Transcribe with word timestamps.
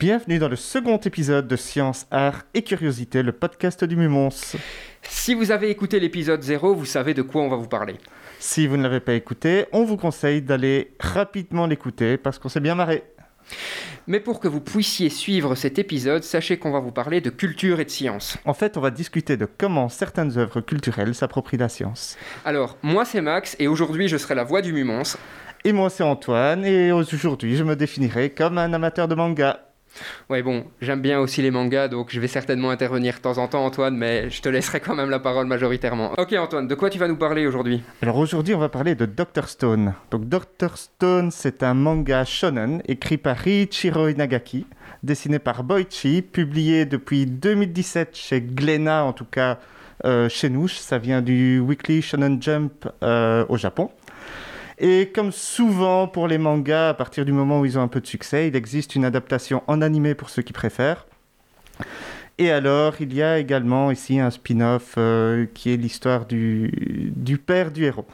Bienvenue 0.00 0.40
dans 0.40 0.48
le 0.48 0.56
second 0.56 0.98
épisode 0.98 1.46
de 1.46 1.54
Science, 1.54 2.08
Art 2.10 2.42
et 2.52 2.62
Curiosité, 2.62 3.22
le 3.22 3.30
podcast 3.30 3.84
du 3.84 3.94
Mumons. 3.94 4.30
Si 5.02 5.34
vous 5.34 5.52
avez 5.52 5.70
écouté 5.70 6.00
l'épisode 6.00 6.42
0, 6.42 6.74
vous 6.74 6.84
savez 6.84 7.14
de 7.14 7.22
quoi 7.22 7.42
on 7.42 7.48
va 7.48 7.54
vous 7.54 7.68
parler. 7.68 7.94
Si 8.40 8.66
vous 8.66 8.76
ne 8.76 8.82
l'avez 8.82 9.00
pas 9.00 9.14
écouté, 9.14 9.66
on 9.70 9.84
vous 9.84 9.96
conseille 9.96 10.42
d'aller 10.42 10.96
rapidement 10.98 11.68
l'écouter 11.68 12.16
parce 12.16 12.40
qu'on 12.40 12.48
s'est 12.48 12.58
bien 12.58 12.74
marré. 12.74 13.04
Mais 14.06 14.20
pour 14.20 14.40
que 14.40 14.48
vous 14.48 14.60
puissiez 14.60 15.08
suivre 15.08 15.54
cet 15.54 15.78
épisode, 15.78 16.22
sachez 16.22 16.58
qu'on 16.58 16.70
va 16.70 16.80
vous 16.80 16.92
parler 16.92 17.20
de 17.20 17.30
culture 17.30 17.80
et 17.80 17.84
de 17.84 17.90
science. 17.90 18.38
En 18.44 18.54
fait, 18.54 18.76
on 18.76 18.80
va 18.80 18.90
discuter 18.90 19.36
de 19.36 19.46
comment 19.46 19.88
certaines 19.88 20.38
œuvres 20.38 20.60
culturelles 20.60 21.14
s'approprient 21.14 21.58
la 21.58 21.68
science. 21.68 22.16
Alors, 22.44 22.76
moi 22.82 23.04
c'est 23.04 23.20
Max 23.20 23.56
et 23.58 23.68
aujourd'hui 23.68 24.08
je 24.08 24.16
serai 24.16 24.34
la 24.34 24.44
voix 24.44 24.62
du 24.62 24.72
Mumons. 24.72 25.16
Et 25.62 25.72
moi, 25.74 25.90
c'est 25.90 26.02
Antoine, 26.02 26.64
et 26.64 26.90
aujourd'hui, 26.90 27.54
je 27.54 27.64
me 27.64 27.76
définirai 27.76 28.30
comme 28.30 28.56
un 28.56 28.72
amateur 28.72 29.08
de 29.08 29.14
manga. 29.14 29.69
Ouais 30.28 30.42
bon, 30.42 30.64
j'aime 30.80 31.00
bien 31.00 31.18
aussi 31.20 31.42
les 31.42 31.50
mangas, 31.50 31.88
donc 31.88 32.08
je 32.10 32.20
vais 32.20 32.28
certainement 32.28 32.70
intervenir 32.70 33.16
de 33.16 33.20
temps 33.20 33.38
en 33.38 33.48
temps 33.48 33.64
Antoine, 33.64 33.96
mais 33.96 34.30
je 34.30 34.40
te 34.40 34.48
laisserai 34.48 34.80
quand 34.80 34.94
même 34.94 35.10
la 35.10 35.18
parole 35.18 35.46
majoritairement. 35.46 36.12
Ok 36.18 36.32
Antoine, 36.32 36.68
de 36.68 36.74
quoi 36.74 36.90
tu 36.90 36.98
vas 36.98 37.08
nous 37.08 37.16
parler 37.16 37.46
aujourd'hui? 37.46 37.82
Alors 38.02 38.16
aujourd'hui, 38.18 38.54
on 38.54 38.58
va 38.58 38.68
parler 38.68 38.94
de 38.94 39.06
Dr. 39.06 39.48
Stone. 39.48 39.94
Donc 40.10 40.28
Dr. 40.28 40.76
Stone, 40.76 41.30
c'est 41.30 41.62
un 41.62 41.74
manga 41.74 42.24
shonen 42.24 42.82
écrit 42.86 43.18
par 43.18 43.36
Riichiro 43.36 44.08
Inagaki, 44.08 44.66
dessiné 45.02 45.38
par 45.38 45.64
Boichi, 45.64 46.22
publié 46.22 46.86
depuis 46.86 47.26
2017 47.26 48.16
chez 48.16 48.40
Glénat, 48.40 49.04
en 49.04 49.12
tout 49.12 49.24
cas 49.24 49.58
euh, 50.04 50.28
chez 50.28 50.48
nous. 50.48 50.68
Ça 50.68 50.98
vient 50.98 51.20
du 51.20 51.60
Weekly 51.60 52.02
Shonen 52.02 52.40
Jump 52.42 52.88
euh, 53.02 53.44
au 53.48 53.56
Japon. 53.56 53.90
Et 54.82 55.10
comme 55.14 55.30
souvent 55.30 56.08
pour 56.08 56.26
les 56.26 56.38
mangas, 56.38 56.88
à 56.88 56.94
partir 56.94 57.26
du 57.26 57.32
moment 57.32 57.60
où 57.60 57.66
ils 57.66 57.78
ont 57.78 57.82
un 57.82 57.88
peu 57.88 58.00
de 58.00 58.06
succès, 58.06 58.48
il 58.48 58.56
existe 58.56 58.96
une 58.96 59.04
adaptation 59.04 59.62
en 59.66 59.82
animé 59.82 60.14
pour 60.14 60.30
ceux 60.30 60.40
qui 60.40 60.54
préfèrent. 60.54 61.06
Et 62.38 62.50
alors, 62.50 62.94
il 63.00 63.12
y 63.12 63.22
a 63.22 63.38
également 63.38 63.90
ici 63.90 64.18
un 64.18 64.30
spin-off 64.30 64.94
euh, 64.96 65.44
qui 65.52 65.70
est 65.70 65.76
l'histoire 65.76 66.24
du, 66.24 67.12
du 67.14 67.36
père 67.36 67.70
du 67.70 67.84
héros. 67.84 68.06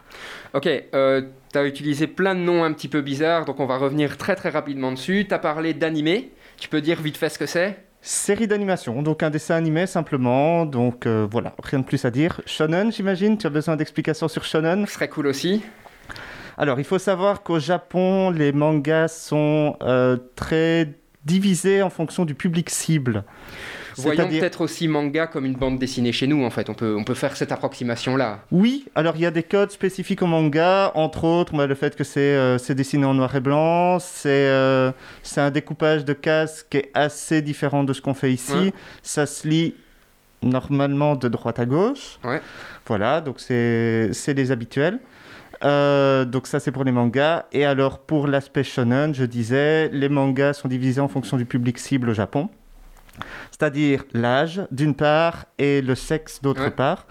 Ok, 0.55 0.67
euh, 0.67 1.23
tu 1.53 1.59
as 1.59 1.65
utilisé 1.65 2.09
plein 2.09 2.35
de 2.35 2.41
noms 2.41 2.65
un 2.65 2.73
petit 2.73 2.89
peu 2.89 3.01
bizarres, 3.01 3.45
donc 3.45 3.61
on 3.61 3.67
va 3.67 3.77
revenir 3.77 4.17
très 4.17 4.35
très 4.35 4.49
rapidement 4.49 4.91
dessus. 4.91 5.27
Tu 5.29 5.35
as 5.35 5.39
parlé 5.39 5.73
d'animé, 5.73 6.33
tu 6.57 6.69
peux 6.69 6.81
dire 6.81 7.01
vite 7.01 7.17
fait 7.17 7.29
ce 7.29 7.39
que 7.39 7.47
c'est? 7.47 7.77
Série 8.03 8.49
d'animation, 8.49 9.03
donc 9.03 9.23
un 9.23 9.31
dessin 9.31 9.55
animé 9.55 9.87
simplement, 9.87 10.67
donc 10.67 11.07
euh, 11.07 11.29
voilà, 11.31 11.55
rien 11.63 11.79
de 11.79 11.85
plus 11.85 12.05
à 12.05 12.11
dire. 12.11 12.41
Shonen, 12.47 12.91
j'imagine, 12.91 13.39
tu 13.39 13.47
as 13.47 13.51
besoin 13.51 13.77
d'explications 13.77 14.27
sur 14.27 14.45
Shonen? 14.45 14.87
Ce 14.87 14.95
serait 14.95 15.09
cool 15.09 15.29
aussi. 15.29 15.63
Alors, 16.59 16.79
il 16.79 16.85
faut 16.85 16.99
savoir 16.99 17.43
qu'au 17.43 17.59
Japon, 17.59 18.31
les 18.31 18.53
mangas 18.53 19.09
sont 19.09 19.77
euh, 19.83 20.17
très 20.37 20.95
divisés 21.25 21.83
en 21.83 21.91
fonction 21.91 22.25
du 22.25 22.35
public 22.35 22.71
cible. 22.71 23.25
Voyons 23.99 24.29
peut-être 24.29 24.61
aussi 24.61 24.89
manga 24.89 25.27
comme 25.27 25.47
une 25.47 25.55
bande 25.55 25.79
dessinée 25.79 26.13
chez 26.13 26.27
nous 26.27 26.45
en 26.45 26.51
fait, 26.51 26.69
on 26.69 26.75
peut, 26.75 26.95
on 26.99 27.05
peut 27.05 27.15
faire 27.15 27.37
cette 27.37 27.51
approximation-là. 27.51 28.41
Oui, 28.53 28.85
alors 28.95 29.17
il 29.17 29.23
y 29.23 29.27
a 29.27 29.31
des 29.31 29.43
codes 29.43 29.71
spécifiques 29.71 30.23
au 30.23 30.27
manga, 30.27 30.93
entre 30.95 31.25
autres 31.25 31.57
bah, 31.57 31.67
le 31.67 31.75
fait 31.75 31.97
que 31.97 32.05
c'est 32.05 32.21
euh, 32.21 32.59
c'est 32.59 32.75
dessiné 32.75 33.07
en 33.07 33.15
noir 33.15 33.35
et 33.35 33.41
blanc, 33.41 33.99
c'est 33.99 34.29
euh, 34.29 34.93
c'est 35.23 35.41
un 35.41 35.51
découpage 35.51 36.05
de 36.05 36.13
cases 36.13 36.63
qui 36.69 36.79
est 36.79 36.91
assez 36.95 37.41
différent 37.41 37.85
de 37.85 37.93
ce 37.93 38.03
qu'on 38.03 38.15
fait 38.15 38.33
ici. 38.33 38.53
Ouais. 38.53 38.73
Ça 39.03 39.25
se 39.25 39.49
lit 39.49 39.75
normalement 40.43 41.17
de 41.17 41.29
droite 41.29 41.59
à 41.59 41.65
gauche. 41.65 42.19
Ouais. 42.23 42.43
Voilà, 42.87 43.23
donc 43.23 43.41
c'est 43.41 44.11
c'est 44.13 44.35
les 44.35 44.51
habituels. 44.51 45.01
Euh, 45.65 46.25
donc 46.25 46.47
ça 46.47 46.61
c'est 46.61 46.73
pour 46.73 46.85
les 46.85 46.93
mangas. 46.93 47.47
Et 47.53 47.65
alors 47.65 47.99
pour 48.01 48.27
l'aspect 48.27 48.65
shonen, 48.65 49.15
je 49.15 49.25
disais, 49.25 49.89
les 49.89 50.09
mangas 50.09 50.55
sont 50.55 50.69
divisés 50.69 51.01
en 51.01 51.09
fonction 51.09 51.37
du 51.37 51.47
public 51.47 51.79
cible 51.79 52.11
au 52.11 52.15
Japon. 52.15 52.49
C'est-à-dire 53.51 54.05
l'âge 54.13 54.63
d'une 54.71 54.95
part 54.95 55.47
et 55.59 55.81
le 55.83 55.95
sexe 55.95 56.41
d'autre 56.43 56.63
Ouais. 56.63 56.71
part. 56.71 57.07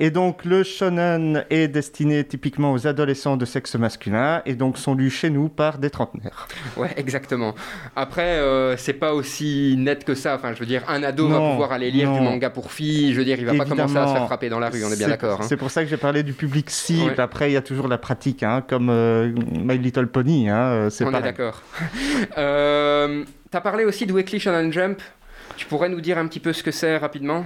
Et 0.00 0.10
donc 0.12 0.44
le 0.44 0.62
shonen 0.62 1.44
est 1.50 1.66
destiné 1.66 2.22
typiquement 2.22 2.72
aux 2.72 2.86
adolescents 2.86 3.36
de 3.36 3.44
sexe 3.44 3.74
masculin 3.74 4.42
et 4.46 4.54
donc 4.54 4.78
sont 4.78 4.94
lus 4.94 5.10
chez 5.10 5.28
nous 5.28 5.48
par 5.48 5.78
des 5.78 5.90
trentenaires. 5.90 6.46
Ouais, 6.76 6.92
exactement. 6.96 7.52
Après, 7.96 8.22
euh, 8.38 8.76
c'est 8.76 8.92
pas 8.92 9.12
aussi 9.12 9.74
net 9.76 10.04
que 10.04 10.14
ça. 10.14 10.36
Enfin, 10.36 10.52
je 10.54 10.60
veux 10.60 10.66
dire, 10.66 10.84
un 10.86 11.02
ado 11.02 11.26
va 11.28 11.50
pouvoir 11.50 11.72
aller 11.72 11.90
lire 11.90 12.10
non. 12.10 12.18
du 12.18 12.22
manga 12.22 12.48
pour 12.48 12.70
filles. 12.70 13.12
Je 13.12 13.18
veux 13.18 13.24
dire, 13.24 13.40
il 13.40 13.44
va 13.46 13.54
pas 13.54 13.64
commencer 13.64 13.96
à 13.96 14.06
se 14.06 14.12
faire 14.12 14.26
frapper 14.26 14.48
dans 14.48 14.60
la 14.60 14.68
rue. 14.70 14.84
On 14.84 14.92
est 14.92 14.96
bien 14.98 15.08
d'accord. 15.08 15.40
hein. 15.40 15.46
C'est 15.48 15.56
pour 15.56 15.72
ça 15.72 15.82
que 15.82 15.88
j'ai 15.90 15.96
parlé 15.96 16.22
du 16.22 16.32
public 16.32 16.70
cible. 16.70 17.10
Ouais. 17.10 17.20
Après, 17.20 17.50
il 17.50 17.54
y 17.54 17.56
a 17.56 17.62
toujours 17.62 17.88
la 17.88 17.98
pratique, 17.98 18.44
hein, 18.44 18.62
comme 18.68 18.90
euh, 18.90 19.32
My 19.50 19.78
Little 19.78 20.06
Pony. 20.06 20.48
Hein, 20.48 20.58
euh, 20.58 20.90
On 21.00 21.08
est 21.08 21.10
pareil. 21.10 21.22
d'accord. 21.24 21.62
euh, 22.38 23.24
T'as 23.50 23.62
parlé 23.62 23.84
aussi 23.84 24.06
de 24.06 24.12
Weekly 24.12 24.38
Shonen 24.38 24.72
Jump. 24.72 25.00
Tu 25.58 25.66
pourrais 25.66 25.88
nous 25.88 26.00
dire 26.00 26.18
un 26.18 26.28
petit 26.28 26.38
peu 26.38 26.52
ce 26.52 26.62
que 26.62 26.70
c'est 26.70 26.96
rapidement? 26.96 27.44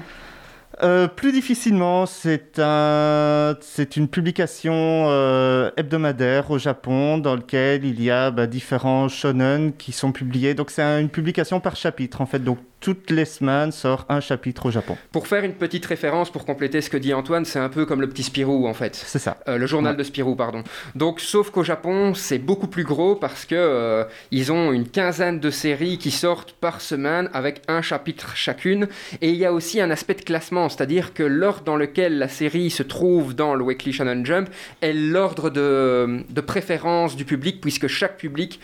Euh, 0.82 1.08
plus 1.08 1.32
difficilement, 1.32 2.04
c'est 2.04 2.58
un, 2.58 3.54
une 3.96 4.08
publication 4.08 5.06
euh, 5.08 5.70
hebdomadaire 5.78 6.50
au 6.50 6.58
Japon 6.58 7.16
dans 7.16 7.36
lequel 7.36 7.86
il 7.86 8.02
y 8.02 8.10
a 8.10 8.30
bah, 8.30 8.46
différents 8.46 9.08
shonen 9.08 9.72
qui 9.72 9.92
sont 9.92 10.12
publiés. 10.12 10.52
Donc 10.52 10.70
c'est 10.70 10.82
un- 10.82 11.00
une 11.00 11.08
publication 11.08 11.58
par 11.58 11.74
chapitre 11.74 12.20
en 12.20 12.26
fait. 12.26 12.38
Donc 12.38 12.58
toutes 12.82 13.10
les 13.10 13.24
semaines 13.24 13.70
sort 13.72 14.04
un 14.08 14.20
chapitre 14.20 14.66
au 14.66 14.70
Japon. 14.72 14.96
Pour 15.12 15.28
faire 15.28 15.44
une 15.44 15.54
petite 15.54 15.86
référence, 15.86 16.30
pour 16.30 16.44
compléter 16.44 16.80
ce 16.80 16.90
que 16.90 16.96
dit 16.96 17.14
Antoine, 17.14 17.44
c'est 17.44 17.60
un 17.60 17.68
peu 17.68 17.86
comme 17.86 18.00
le 18.00 18.08
petit 18.08 18.24
Spirou 18.24 18.66
en 18.66 18.74
fait. 18.74 18.94
C'est 18.96 19.20
ça. 19.20 19.38
Euh, 19.48 19.56
le 19.56 19.66
journal 19.66 19.92
Ouais. 19.92 19.98
de 19.98 20.02
Spirou, 20.02 20.34
pardon. 20.34 20.64
Donc, 20.96 21.20
sauf 21.20 21.50
qu'au 21.50 21.62
Japon, 21.62 22.12
c'est 22.14 22.38
beaucoup 22.40 22.66
plus 22.66 22.82
gros 22.84 23.14
parce 23.14 23.44
que 23.44 23.54
euh, 23.54 24.04
ils 24.32 24.50
ont 24.50 24.72
une 24.72 24.88
quinzaine 24.88 25.38
de 25.38 25.50
séries 25.50 25.96
qui 25.96 26.10
sortent 26.10 26.52
par 26.52 26.80
semaine 26.80 27.30
avec 27.32 27.62
un 27.68 27.82
chapitre 27.82 28.34
chacune. 28.36 28.88
Et 29.20 29.30
il 29.30 29.36
y 29.36 29.44
a 29.46 29.52
aussi 29.52 29.80
un 29.80 29.90
aspect 29.92 30.14
de 30.14 30.22
classement, 30.22 30.68
c'est-à-dire 30.68 31.14
que 31.14 31.22
l'ordre 31.22 31.62
dans 31.64 31.76
lequel 31.76 32.18
la 32.18 32.28
série 32.28 32.68
se 32.70 32.82
trouve 32.82 33.34
dans 33.34 33.54
le 33.54 33.62
Weekly 33.62 33.92
Shonen 33.92 34.26
Jump 34.26 34.48
est 34.80 34.92
l'ordre 34.92 35.50
de, 35.50 36.24
de 36.28 36.40
préférence 36.40 37.14
du 37.16 37.24
public, 37.24 37.60
puisque 37.60 37.86
chaque 37.86 38.16
public, 38.16 38.58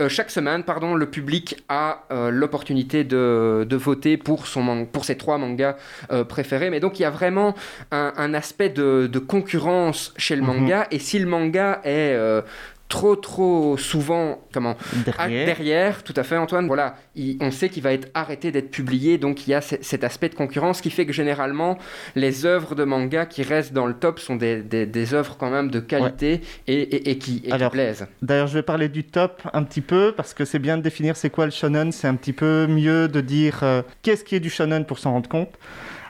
euh, 0.00 0.08
chaque 0.08 0.30
semaine, 0.30 0.62
pardon, 0.64 0.94
le 0.94 1.06
public 1.10 1.56
a 1.68 2.04
l'opportunité 2.30 3.04
de, 3.04 3.57
de 3.64 3.76
voter 3.76 4.16
pour 4.16 4.46
son 4.46 4.86
pour 4.86 5.04
ses 5.04 5.16
trois 5.16 5.38
mangas 5.38 5.76
euh, 6.10 6.24
préférés. 6.24 6.70
Mais 6.70 6.80
donc, 6.80 6.98
il 6.98 7.02
y 7.02 7.06
a 7.06 7.10
vraiment 7.10 7.54
un, 7.90 8.12
un 8.16 8.34
aspect 8.34 8.68
de, 8.68 9.06
de 9.10 9.18
concurrence 9.18 10.12
chez 10.16 10.36
le 10.36 10.42
Mhm. 10.42 10.46
manga 10.48 10.86
et 10.90 10.98
si 10.98 11.18
le 11.18 11.26
manga 11.26 11.80
est 11.84 12.14
euh, 12.14 12.42
trop 12.88 13.16
trop 13.16 13.76
souvent 13.76 14.40
comment 14.52 14.76
Derrière. 15.04 15.44
derrière 15.46 16.02
tout 16.02 16.14
à 16.16 16.22
fait 16.22 16.36
Antoine 16.38 16.66
voilà 16.66 16.96
il- 17.14 17.36
on 17.40 17.50
sait 17.50 17.68
qu'il 17.68 17.82
va 17.82 17.92
être 17.92 18.08
arrêté 18.14 18.50
d'être 18.50 18.70
publié 18.70 19.18
donc 19.18 19.46
il 19.46 19.50
y 19.50 19.54
a 19.54 19.60
ce- 19.60 19.76
cet 19.82 20.04
aspect 20.04 20.30
de 20.30 20.34
concurrence 20.34 20.80
qui 20.80 20.88
fait 20.90 21.04
que 21.04 21.12
généralement 21.12 21.76
les 22.16 22.46
œuvres 22.46 22.74
de 22.74 22.84
manga 22.84 23.26
qui 23.26 23.42
restent 23.42 23.74
dans 23.74 23.86
le 23.86 23.94
top 23.94 24.18
sont 24.18 24.36
des, 24.36 24.62
des, 24.62 24.86
des 24.86 25.12
œuvres 25.12 25.36
quand 25.38 25.50
même 25.50 25.70
de 25.70 25.80
qualité 25.80 26.40
et, 26.66 26.74
et- 26.80 27.10
et 27.10 27.18
qui, 27.18 27.42
et 27.44 27.50
qui 27.50 27.68
plaisent 27.70 28.06
D'ailleurs, 28.22 28.46
je 28.46 28.54
vais 28.54 28.62
parler 28.62 28.88
du 28.88 29.04
top 29.04 29.42
un 29.52 29.62
petit 29.64 29.80
peu 29.82 30.12
parce 30.16 30.32
que 30.32 30.44
c'est 30.44 30.58
bien 30.58 30.76
de 30.78 30.82
définir 30.82 31.16
c'est 31.16 31.30
quoi 31.30 31.44
le 31.44 31.50
shonen. 31.50 31.92
C'est 31.92 32.08
un 32.08 32.14
petit 32.14 32.32
peu 32.32 32.66
mieux 32.66 33.08
de 33.08 33.20
dire 33.20 33.60
euh, 33.62 33.82
qu'est-ce 34.02 34.24
qui 34.24 34.34
est 34.34 34.40
du 34.40 34.50
shonen 34.50 34.84
pour 34.86 34.98
s'en 34.98 35.12
rendre 35.12 35.28
compte. 35.28 35.50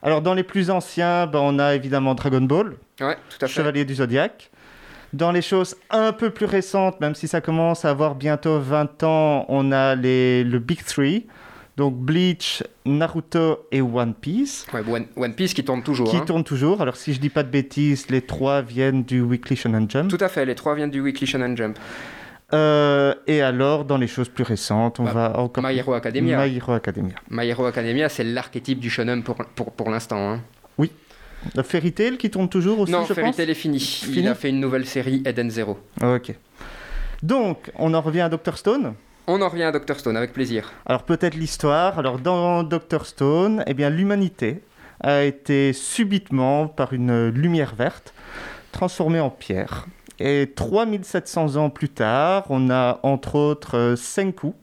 Alors, 0.02 0.22
dans 0.22 0.34
les 0.34 0.44
plus 0.44 0.70
anciens, 0.70 1.26
ben, 1.26 1.40
on 1.42 1.58
a 1.58 1.74
évidemment 1.74 2.14
Dragon 2.14 2.40
Ball, 2.40 2.76
ouais 3.00 3.16
tout 3.30 3.44
à 3.44 3.48
fait 3.48 3.54
Chevalier 3.54 3.84
du 3.84 3.96
Zodiaque. 3.96 4.50
Dans 5.12 5.32
les 5.32 5.42
choses 5.42 5.74
un 5.90 6.12
peu 6.12 6.30
plus 6.30 6.46
récentes, 6.46 7.00
même 7.00 7.14
si 7.14 7.28
ça 7.28 7.40
commence 7.40 7.84
à 7.84 7.90
avoir 7.90 8.14
bientôt 8.14 8.58
20 8.60 9.02
ans, 9.04 9.46
on 9.48 9.72
a 9.72 9.94
les, 9.94 10.44
le 10.44 10.58
Big 10.58 10.84
Three. 10.84 11.26
Donc 11.78 11.96
Bleach, 11.96 12.64
Naruto 12.84 13.66
et 13.70 13.80
One 13.80 14.12
Piece, 14.12 14.66
Ouais, 14.74 14.80
One, 14.90 15.06
One 15.16 15.32
Piece 15.34 15.54
qui 15.54 15.64
tourne 15.64 15.82
toujours 15.84 16.10
qui 16.10 16.16
hein. 16.16 16.24
tournent 16.26 16.42
toujours. 16.42 16.82
Alors 16.82 16.96
si 16.96 17.14
je 17.14 17.20
dis 17.20 17.28
pas 17.28 17.44
de 17.44 17.50
bêtises, 17.50 18.10
les 18.10 18.20
trois 18.20 18.62
viennent 18.62 19.04
du 19.04 19.20
Weekly 19.20 19.54
Shonen 19.54 19.88
Jump. 19.88 20.10
tout 20.10 20.18
à 20.20 20.28
fait 20.28 20.44
les 20.44 20.56
trois 20.56 20.74
viennent 20.74 20.90
du 20.90 21.00
Weekly 21.00 21.26
Shonen 21.28 21.56
Jump 21.56 21.78
Euh, 22.52 23.14
et 23.28 23.42
alors, 23.42 23.84
dans 23.84 23.98
les 23.98 24.06
choses 24.08 24.28
plus 24.30 24.42
récentes, 24.42 24.98
on 25.00 25.04
Bah, 25.04 25.12
va 25.12 25.38
encore... 25.38 25.62
My 25.62 25.76
Hero 25.78 25.92
Academia 25.92 26.44
My 26.44 26.56
Hero 26.56 26.72
Academia. 26.72 27.14
My 27.30 27.46
Hero 27.46 27.64
Academia 27.66 28.08
c'est 28.08 28.24
l'archétype 28.24 28.80
du 28.80 28.90
shonen 28.90 29.22
pour, 29.22 29.36
pour, 29.54 29.70
pour 29.72 29.88
l'instant 29.90 30.32
hein. 30.32 30.40
Le 31.54 31.62
Fairy 31.62 31.92
Tail 31.92 32.16
qui 32.18 32.30
tourne 32.30 32.48
toujours 32.48 32.80
aussi, 32.80 32.92
non 32.92 33.04
je 33.04 33.14
Fairy 33.14 33.28
pense 33.28 33.36
Tail 33.36 33.50
est 33.50 33.54
fini. 33.54 33.80
Fini 33.80 34.18
il 34.18 34.28
a 34.28 34.34
fait 34.34 34.50
une 34.50 34.60
nouvelle 34.60 34.86
série 34.86 35.22
Eden 35.24 35.50
Zero 35.50 35.78
Ok. 36.02 36.34
Donc, 37.22 37.70
on 37.76 37.94
en 37.94 38.00
revient 38.00 38.20
à 38.20 38.28
Dr. 38.28 38.56
Stone. 38.56 38.94
On 39.26 39.42
en 39.42 39.48
revient 39.48 39.64
à 39.64 39.72
Dr. 39.72 39.98
Stone 39.98 40.16
avec 40.16 40.32
plaisir. 40.32 40.72
Alors 40.86 41.02
peut-être 41.02 41.34
l'histoire. 41.34 41.98
Alors 41.98 42.18
dans 42.18 42.62
Dr 42.62 43.04
Stone, 43.04 43.62
eh 43.66 43.74
bien 43.74 43.90
l'humanité 43.90 44.62
a 45.00 45.22
été 45.22 45.72
subitement 45.72 46.66
par 46.66 46.92
une 46.92 47.28
lumière 47.28 47.74
verte 47.74 48.14
transformée 48.72 49.20
en 49.20 49.30
pierre. 49.30 49.86
Et 50.18 50.50
3700 50.54 51.56
ans 51.56 51.70
plus 51.70 51.90
tard, 51.90 52.46
on 52.48 52.70
a 52.70 53.00
entre 53.02 53.36
autres 53.36 53.76
euh, 53.76 53.96
Senku, 53.96 54.54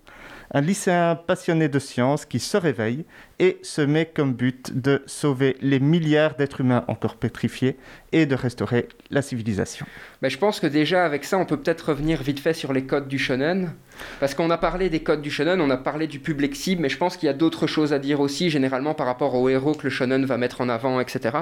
un 0.56 0.62
lycéen 0.62 1.16
passionné 1.18 1.68
de 1.68 1.80
science 1.80 2.26
qui 2.26 2.40
se 2.40 2.56
réveille 2.56 3.04
et 3.40 3.60
se 3.62 3.82
met 3.82 4.06
comme 4.06 4.34
but 4.34 4.72
de 4.74 5.04
sauver 5.06 5.58
les 5.60 5.82
milliards 5.82 6.36
d'êtres 6.36 6.62
humains 6.62 6.86
encore 6.88 7.18
pétrifiés 7.18 7.76
et 8.14 8.26
de 8.26 8.36
restaurer 8.36 8.88
la 9.12 9.22
civilisation. 9.22 9.86
Ben, 10.22 10.32
je 10.32 10.38
pense 10.38 10.62
que 10.62 10.68
déjà 10.68 11.04
avec 11.04 11.26
ça, 11.26 11.38
on 11.38 11.46
peut 11.46 11.58
peut-être 11.58 11.90
revenir 11.90 12.24
vite 12.24 12.40
fait 12.40 12.54
sur 12.54 12.72
les 12.72 12.86
codes 12.86 13.10
du 13.10 13.20
shonen. 13.20 13.74
Parce 14.22 14.34
qu'on 14.34 14.50
a 14.50 14.58
parlé 14.58 14.90
des 14.90 15.04
codes 15.04 15.22
du 15.22 15.30
shonen, 15.30 15.60
on 15.60 15.70
a 15.70 15.76
parlé 15.76 16.08
du 16.08 16.20
public 16.20 16.56
cible, 16.56 16.82
mais 16.82 16.90
je 16.90 16.98
pense 16.98 17.18
qu'il 17.18 17.28
y 17.28 17.30
a 17.30 17.34
d'autres 17.34 17.68
choses 17.68 17.92
à 17.92 18.00
dire 18.00 18.22
aussi, 18.22 18.50
généralement 18.50 18.94
par 18.94 19.08
rapport 19.08 19.36
aux 19.36 19.50
héros 19.50 19.74
que 19.74 19.84
le 19.84 19.90
shonen 19.90 20.24
va 20.26 20.38
mettre 20.38 20.62
en 20.62 20.70
avant, 20.70 21.02
etc. 21.02 21.38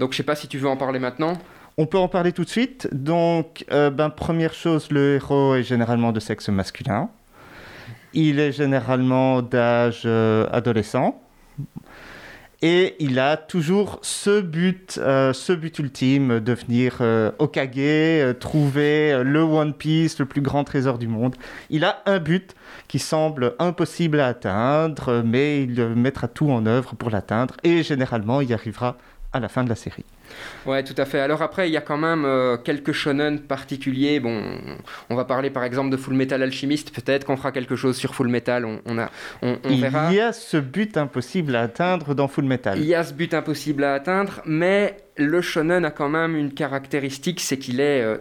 Donc 0.00 0.10
je 0.10 0.16
sais 0.16 0.24
pas 0.24 0.34
si 0.34 0.48
tu 0.48 0.58
veux 0.58 0.68
en 0.68 0.76
parler 0.76 0.98
maintenant. 0.98 1.38
On 1.76 1.86
peut 1.86 1.98
en 1.98 2.08
parler 2.08 2.32
tout 2.32 2.42
de 2.42 2.50
suite. 2.50 2.88
Donc, 2.90 3.64
euh, 3.70 3.88
ben, 3.90 4.10
première 4.10 4.52
chose, 4.52 4.90
le 4.90 5.14
héros 5.14 5.54
est 5.54 5.62
généralement 5.62 6.10
de 6.10 6.18
sexe 6.18 6.48
masculin. 6.48 7.08
Il 8.14 8.40
est 8.40 8.52
généralement 8.52 9.42
d'âge 9.42 10.02
euh, 10.04 10.46
adolescent. 10.50 11.20
Et 12.60 12.96
il 12.98 13.20
a 13.20 13.36
toujours 13.36 14.00
ce 14.02 14.40
but, 14.40 14.98
euh, 15.00 15.32
ce 15.32 15.52
but 15.52 15.78
ultime, 15.78 16.40
devenir 16.40 16.98
euh, 17.00 17.30
Okage, 17.38 17.70
euh, 17.76 18.32
trouver 18.34 19.22
le 19.22 19.42
One 19.42 19.72
Piece, 19.72 20.18
le 20.18 20.26
plus 20.26 20.40
grand 20.40 20.64
trésor 20.64 20.98
du 20.98 21.06
monde. 21.06 21.36
Il 21.70 21.84
a 21.84 22.02
un 22.04 22.18
but 22.18 22.56
qui 22.88 22.98
semble 22.98 23.54
impossible 23.60 24.18
à 24.18 24.26
atteindre, 24.26 25.22
mais 25.24 25.62
il 25.62 25.80
mettra 25.90 26.26
tout 26.26 26.50
en 26.50 26.66
œuvre 26.66 26.96
pour 26.96 27.10
l'atteindre. 27.10 27.54
Et 27.62 27.84
généralement, 27.84 28.40
il 28.40 28.50
y 28.50 28.54
arrivera 28.54 28.96
à 29.32 29.38
la 29.38 29.48
fin 29.48 29.62
de 29.62 29.68
la 29.68 29.76
série. 29.76 30.04
Ouais, 30.66 30.82
tout 30.82 30.94
à 30.96 31.04
fait. 31.04 31.20
Alors 31.20 31.42
après, 31.42 31.68
il 31.68 31.72
y 31.72 31.76
a 31.76 31.80
quand 31.80 31.96
même 31.98 32.24
euh, 32.24 32.56
quelques 32.56 32.92
shonen 32.92 33.40
particuliers. 33.40 34.20
Bon, 34.20 34.42
on 35.10 35.14
va 35.16 35.24
parler 35.24 35.50
par 35.50 35.64
exemple 35.64 35.90
de 35.90 35.96
Full 35.96 36.14
Metal 36.14 36.42
Alchemist. 36.42 36.94
Peut-être 36.94 37.24
qu'on 37.24 37.36
fera 37.36 37.52
quelque 37.52 37.76
chose 37.76 37.96
sur 37.96 38.14
Full 38.14 38.28
Metal. 38.28 38.64
On, 38.64 38.80
on 38.84 38.98
a, 38.98 39.10
on, 39.42 39.58
on 39.64 39.70
il 39.70 39.80
verra. 39.80 40.12
y 40.12 40.20
a 40.20 40.32
ce 40.32 40.56
but 40.56 40.96
impossible 40.96 41.54
à 41.56 41.62
atteindre 41.62 42.14
dans 42.14 42.28
Full 42.28 42.44
Metal. 42.44 42.78
Il 42.78 42.84
y 42.84 42.94
a 42.94 43.04
ce 43.04 43.12
but 43.14 43.32
impossible 43.34 43.84
à 43.84 43.94
atteindre, 43.94 44.42
mais 44.44 44.96
le 45.16 45.40
shonen 45.40 45.84
a 45.84 45.90
quand 45.90 46.08
même 46.08 46.36
une 46.36 46.52
caractéristique, 46.52 47.40
c'est 47.40 47.58
qu'il 47.58 47.80
est 47.80 48.02
euh, 48.02 48.18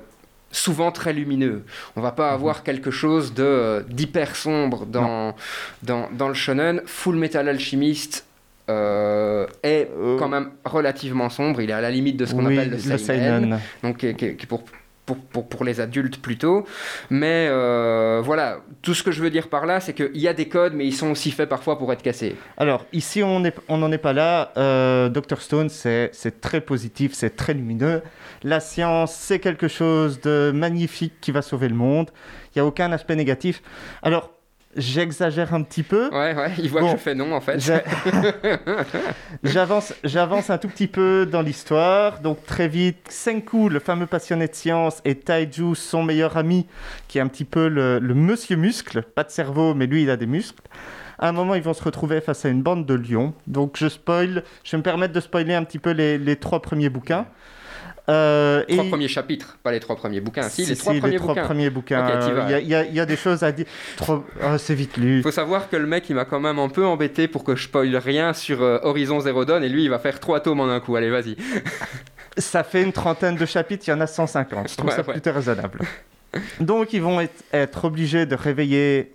souvent 0.51 0.91
très 0.91 1.13
lumineux. 1.13 1.63
On 1.95 2.01
va 2.01 2.11
pas 2.11 2.31
avoir 2.31 2.63
quelque 2.63 2.91
chose 2.91 3.33
de 3.33 3.43
euh, 3.43 3.81
d'hyper 3.89 4.35
sombre 4.35 4.85
dans, 4.85 5.35
dans, 5.83 6.09
dans 6.11 6.27
le 6.27 6.33
shonen. 6.33 6.81
Full 6.85 7.15
Metal 7.15 7.47
Alchemist 7.49 8.26
euh, 8.69 9.45
est 9.63 9.89
Euh, 9.97 10.17
quand 10.17 10.29
même 10.29 10.51
relativement 10.65 11.29
sombre. 11.29 11.61
Il 11.61 11.69
est 11.69 11.73
à 11.73 11.81
la 11.81 11.91
limite 11.91 12.17
de 12.17 12.25
ce 12.25 12.33
qu'on 12.33 12.45
oui, 12.45 12.57
appelle 12.57 12.69
le 12.71 12.75
le 12.75 12.97
seinen, 12.97 12.97
seinen. 12.97 13.59
donc 13.83 13.97
qui 13.97 14.13
qui 14.15 14.35
qui 14.35 14.45
pour, 14.45 14.63
pour, 15.05 15.17
pour, 15.17 15.47
pour 15.47 15.63
les 15.63 15.79
adultes 15.79 16.21
plutôt. 16.21 16.65
Mais 17.09 17.47
euh, 17.49 18.21
voilà, 18.23 18.59
tout 18.81 18.93
ce 18.93 19.03
que 19.03 19.11
je 19.11 19.21
veux 19.23 19.29
dire 19.29 19.47
par 19.47 19.65
là, 19.65 19.79
c'est 19.79 19.93
qu'il 19.93 20.17
y 20.17 20.27
a 20.27 20.33
des 20.33 20.49
codes, 20.49 20.73
mais 20.73 20.85
ils 20.85 20.93
sont 20.93 21.09
aussi 21.11 21.31
faits 21.31 21.47
parfois 21.49 21.77
pour 21.77 21.91
être 21.93 22.01
cassés. 22.01 22.35
Alors, 22.57 22.85
ici, 22.93 23.23
on 23.23 23.39
n'en 23.39 23.51
on 23.69 23.91
est 23.91 23.97
pas 23.97 24.13
là. 24.13 24.51
Euh, 24.57 25.09
Dr. 25.09 25.41
Stone, 25.41 25.69
c'est 25.69 26.09
c'est 26.11 26.41
très 26.41 26.61
positif, 26.61 27.13
c'est 27.13 27.35
très 27.35 27.53
lumineux. 27.53 28.01
La 28.43 28.59
science, 28.59 29.13
c'est 29.13 29.39
quelque 29.39 29.67
chose 29.69 30.19
de 30.21 30.51
magnifique 30.53 31.13
qui 31.21 31.31
va 31.31 31.41
sauver 31.41 31.69
le 31.69 31.75
monde. 31.75 32.11
Il 32.53 32.59
n'y 32.59 32.61
a 32.61 32.65
aucun 32.65 32.91
aspect 32.91 33.15
négatif. 33.15 33.61
Alors, 34.03 34.33
j'exagère 34.77 35.53
un 35.53 35.63
petit 35.63 35.83
peu. 35.83 36.09
Ouais, 36.11 36.33
ouais, 36.35 36.51
ils 36.59 36.69
voient 36.69 36.81
Bon. 36.81 36.91
que 36.93 36.97
je 36.97 37.03
fais 37.03 37.15
non 37.15 37.33
en 37.33 37.41
fait. 37.41 37.59
J'avance, 39.43 39.93
j'avance 40.03 40.49
un 40.49 40.57
tout 40.57 40.67
petit 40.67 40.87
peu 40.87 41.27
dans 41.29 41.41
l'histoire. 41.41 42.19
Donc 42.19 42.45
très 42.45 42.67
vite, 42.67 43.07
Senku, 43.09 43.69
le 43.69 43.79
fameux 43.79 44.05
passionné 44.05 44.47
de 44.47 44.55
science, 44.55 45.01
et 45.05 45.15
Taiju, 45.15 45.75
son 45.75 46.03
meilleur 46.03 46.37
ami, 46.37 46.65
qui 47.07 47.17
est 47.17 47.21
un 47.21 47.27
petit 47.27 47.45
peu 47.45 47.67
le, 47.67 47.99
le 47.99 48.13
monsieur 48.13 48.55
muscle, 48.55 49.01
pas 49.03 49.23
de 49.23 49.31
cerveau, 49.31 49.73
mais 49.73 49.85
lui, 49.87 50.03
il 50.03 50.09
a 50.09 50.17
des 50.17 50.27
muscles. 50.27 50.61
À 51.19 51.29
un 51.29 51.31
moment, 51.31 51.55
ils 51.55 51.63
vont 51.63 51.73
se 51.73 51.83
retrouver 51.83 52.21
face 52.21 52.45
à 52.45 52.49
une 52.49 52.61
bande 52.61 52.85
de 52.85 52.93
lions. 52.93 53.33
Donc 53.47 53.75
je 53.77 53.87
spoil, 53.89 54.43
je 54.63 54.71
vais 54.71 54.77
me 54.77 54.83
permettre 54.83 55.13
de 55.13 55.19
spoiler 55.19 55.53
un 55.55 55.63
petit 55.63 55.79
peu 55.79 55.91
les, 55.91 56.17
les 56.17 56.35
trois 56.35 56.61
premiers 56.61 56.89
bouquins. 56.89 57.25
Euh, 58.09 58.63
Trois 58.69 58.85
et- 58.85 58.89
premiers 58.89 59.07
chapitres, 59.09 59.57
pas 59.63 59.71
les 59.73 59.81
trois 59.81 59.97
premiers 59.97 60.21
bouquins. 60.21 60.43
Si, 60.43 60.63
Si, 60.63 60.69
les 60.69 60.75
si, 60.75 60.81
trois 60.81 60.93
premiers 60.93 61.17
trois 61.17 61.33
bouquins. 61.33 61.43
premiers. 61.45 61.65
Il 61.65 62.51
y, 62.51 62.53
a- 62.53 62.59
il 62.61 62.67
y 62.69 62.75
a- 62.75 62.85
il 62.85 62.93
y 62.95 62.99
a 63.01 63.05
des 63.05 63.17
choses 63.17 63.43
à 63.43 63.51
dire. 63.51 63.65
Trop... 63.97 64.23
ah, 64.41 64.57
c'est 64.57 64.75
vite 64.75 64.95
lu. 64.95 65.17
Il 65.17 65.23
faut 65.23 65.31
savoir 65.31 65.69
que 65.69 65.75
le 65.75 65.85
mec, 65.87 66.09
il 66.09 66.15
m'a 66.15 66.23
quand 66.23 66.39
même 66.39 66.57
un 66.57 66.69
peu 66.69 66.85
embêté 66.85 67.27
pour 67.27 67.43
que 67.43 67.55
je 67.57 67.63
spoil 67.65 67.93
rien 67.97 68.31
sur 68.31 68.61
euh, 68.61 68.79
Horizon 68.83 69.19
Zero 69.19 69.43
Dawn 69.43 69.61
et 69.61 69.67
lui, 69.67 69.83
il 69.83 69.89
va 69.89 69.99
faire 69.99 70.21
trois 70.21 70.39
tomes 70.39 70.61
en 70.61 70.69
un 70.69 70.79
coup. 70.79 70.95
Allez, 70.95 71.09
vas-y. 71.09 71.35
Ça 72.37 72.63
fait 72.63 72.83
une 72.83 72.93
trentaine 72.93 73.35
de 73.35 73.45
chapitres, 73.45 73.85
il 73.87 73.89
y 73.89 73.93
en 73.93 73.99
a 73.99 74.07
150. 74.07 74.69
Je 74.69 74.75
trouve 74.77 74.89
Ouais, 74.91 74.95
ça 74.95 75.01
ouais. 75.01 75.13
plutôt 75.13 75.33
raisonnable. 75.33 75.79
Donc, 76.61 76.93
ils 76.93 77.01
vont 77.01 77.19
être, 77.19 77.43
être 77.51 77.85
obligés 77.85 78.25
de 78.27 78.35
réveiller. 78.35 79.11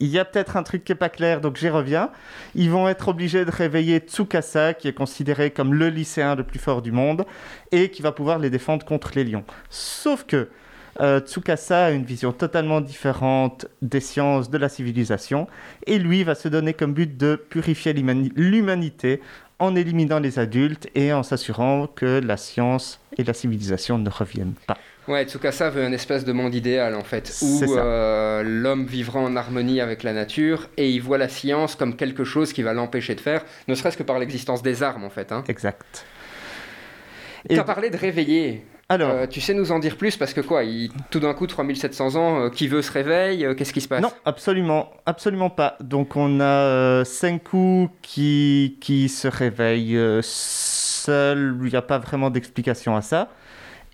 Il 0.00 0.08
y 0.08 0.18
a 0.18 0.24
peut-être 0.24 0.56
un 0.56 0.62
truc 0.62 0.82
qui 0.82 0.92
n'est 0.92 0.98
pas 0.98 1.10
clair, 1.10 1.40
donc 1.42 1.56
j'y 1.56 1.68
reviens. 1.68 2.10
Ils 2.54 2.70
vont 2.70 2.88
être 2.88 3.08
obligés 3.08 3.44
de 3.44 3.50
réveiller 3.50 3.98
Tsukasa, 3.98 4.72
qui 4.74 4.88
est 4.88 4.94
considéré 4.94 5.50
comme 5.50 5.74
le 5.74 5.88
lycéen 5.90 6.34
le 6.34 6.42
plus 6.42 6.58
fort 6.58 6.80
du 6.80 6.90
monde, 6.90 7.26
et 7.70 7.90
qui 7.90 8.00
va 8.00 8.10
pouvoir 8.10 8.38
les 8.38 8.48
défendre 8.50 8.86
contre 8.86 9.12
les 9.14 9.24
lions. 9.24 9.44
Sauf 9.68 10.24
que 10.24 10.48
euh, 11.00 11.20
Tsukasa 11.20 11.86
a 11.86 11.90
une 11.90 12.04
vision 12.04 12.32
totalement 12.32 12.80
différente 12.80 13.66
des 13.82 14.00
sciences, 14.00 14.50
de 14.50 14.58
la 14.58 14.68
civilisation, 14.68 15.46
et 15.86 15.98
lui 15.98 16.24
va 16.24 16.34
se 16.34 16.48
donner 16.48 16.72
comme 16.72 16.94
but 16.94 17.16
de 17.16 17.36
purifier 17.36 17.92
l'humani- 17.92 18.32
l'humanité 18.34 19.20
en 19.60 19.76
éliminant 19.76 20.18
les 20.18 20.38
adultes 20.38 20.88
et 20.94 21.12
en 21.12 21.22
s'assurant 21.22 21.86
que 21.86 22.20
la 22.24 22.36
science 22.36 23.00
et 23.16 23.24
la 23.24 23.34
civilisation 23.34 23.98
ne 23.98 24.10
reviennent 24.10 24.56
pas. 24.66 24.78
Ouais, 25.06 25.24
Tsukasa 25.24 25.70
veut 25.70 25.84
un 25.84 25.92
espèce 25.92 26.24
de 26.24 26.32
monde 26.32 26.54
idéal 26.54 26.94
en 26.94 27.04
fait, 27.04 27.34
où 27.42 27.76
euh, 27.76 28.42
l'homme 28.44 28.86
vivra 28.86 29.20
en 29.20 29.36
harmonie 29.36 29.80
avec 29.80 30.02
la 30.02 30.12
nature 30.12 30.68
et 30.76 30.90
il 30.90 31.00
voit 31.02 31.18
la 31.18 31.28
science 31.28 31.74
comme 31.74 31.96
quelque 31.96 32.24
chose 32.24 32.52
qui 32.52 32.62
va 32.62 32.72
l'empêcher 32.72 33.14
de 33.14 33.20
faire, 33.20 33.44
ne 33.68 33.74
serait-ce 33.74 33.96
que 33.96 34.02
par 34.02 34.18
l'existence 34.18 34.62
des 34.62 34.82
armes 34.82 35.04
en 35.04 35.10
fait. 35.10 35.32
Hein. 35.32 35.44
Exact. 35.48 36.06
Tu 37.48 37.56
Et 37.56 37.58
as 37.58 37.64
parlé 37.64 37.90
de 37.90 37.96
réveiller. 37.96 38.64
Alors, 38.90 39.10
Euh, 39.12 39.26
tu 39.26 39.40
sais 39.40 39.54
nous 39.54 39.72
en 39.72 39.78
dire 39.78 39.96
plus 39.96 40.16
parce 40.18 40.34
que 40.34 40.42
quoi, 40.42 40.64
il- 40.64 40.90
tout 41.10 41.20
d'un 41.20 41.32
coup 41.32 41.46
3700 41.46 42.16
ans, 42.16 42.40
euh, 42.40 42.50
qui 42.50 42.68
veut 42.68 42.82
se 42.82 42.92
réveille, 42.92 43.46
euh, 43.46 43.54
qu'est-ce 43.54 43.72
qui 43.72 43.80
se 43.80 43.88
passe? 43.88 44.02
Non, 44.02 44.10
absolument, 44.26 44.90
absolument 45.06 45.48
pas. 45.48 45.76
Donc 45.80 46.16
on 46.16 46.40
a 46.40 47.04
Senku 47.04 47.88
qui, 48.02 48.76
qui 48.80 49.08
se 49.08 49.28
réveille 49.28 49.96
seul, 50.22 51.56
il 51.62 51.70
n'y 51.70 51.76
a 51.76 51.82
pas 51.82 51.98
vraiment 51.98 52.30
d'explication 52.30 52.96
à 52.96 53.02
ça, 53.02 53.28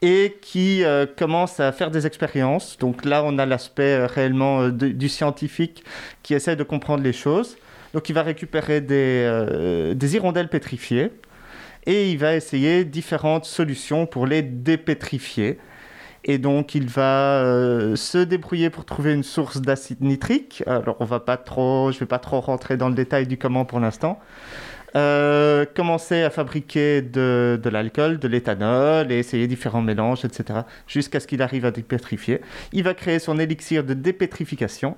et 0.03 0.37
qui 0.43 0.83
commence 1.17 1.61
à 1.61 1.73
faire 1.73 1.91
des 1.91 2.07
expériences. 2.07 2.77
Donc 2.79 3.05
là, 3.05 3.23
on 3.25 3.39
a 3.39 3.47
l'aspect 3.47 4.05
réellement 4.07 4.69
de- 4.69 4.89
du 4.89 5.09
scientifique 5.09 5.85
qui 6.23 6.35
essaie 6.35 6.57
de 6.57 6.63
comprendre 6.65 7.03
les 7.03 7.13
choses. 7.13 7.57
Donc 7.95 8.09
il 8.11 8.13
va 8.15 8.23
récupérer 8.23 8.81
des, 8.83 9.93
des 9.95 10.15
hirondelles 10.17 10.49
pétrifiées 10.49 11.13
et 11.87 12.11
il 12.11 12.19
va 12.19 12.35
essayer 12.35 12.85
différentes 12.85 13.45
solutions 13.45 14.07
pour 14.07 14.27
les 14.27 14.43
dépétrifier. 14.43 15.59
Et 16.25 16.39
donc, 16.39 16.75
il 16.75 16.89
va 16.89 17.45
euh, 17.45 17.95
se 17.95 18.19
débrouiller 18.19 18.69
pour 18.69 18.85
trouver 18.85 19.15
une 19.15 19.23
source 19.23 19.61
d'acide 19.61 20.01
nitrique. 20.01 20.65
Alors, 20.67 20.97
on 20.99 21.05
va 21.05 21.21
pas 21.21 21.37
trop, 21.37 21.93
je 21.93 22.01
vais 22.01 22.07
pas 22.07 22.19
trop 22.19 22.41
rentrer 22.41 22.77
dans 22.77 22.89
le 22.89 22.97
détail 22.97 23.29
du 23.29 23.39
comment 23.39 23.65
pour 23.65 23.79
l'instant. 23.79 24.19
Euh, 24.97 25.67
commencer 25.77 26.23
à 26.23 26.31
fabriquer 26.31 27.03
de, 27.03 27.61
de 27.63 27.71
l'alcool, 27.71 28.19
de 28.19 28.27
l'éthanol 28.27 29.13
et 29.13 29.19
essayer 29.19 29.47
différents 29.47 29.83
mélanges, 29.83 30.25
etc. 30.25 30.61
Jusqu'à 30.89 31.21
ce 31.21 31.29
qu'il 31.29 31.43
arrive 31.43 31.65
à 31.65 31.71
dépétrifier. 31.71 32.41
Il 32.73 32.83
va 32.83 32.95
créer 32.95 33.21
son 33.21 33.39
élixir 33.39 33.85
de 33.85 33.95
dépétrification 33.95 34.97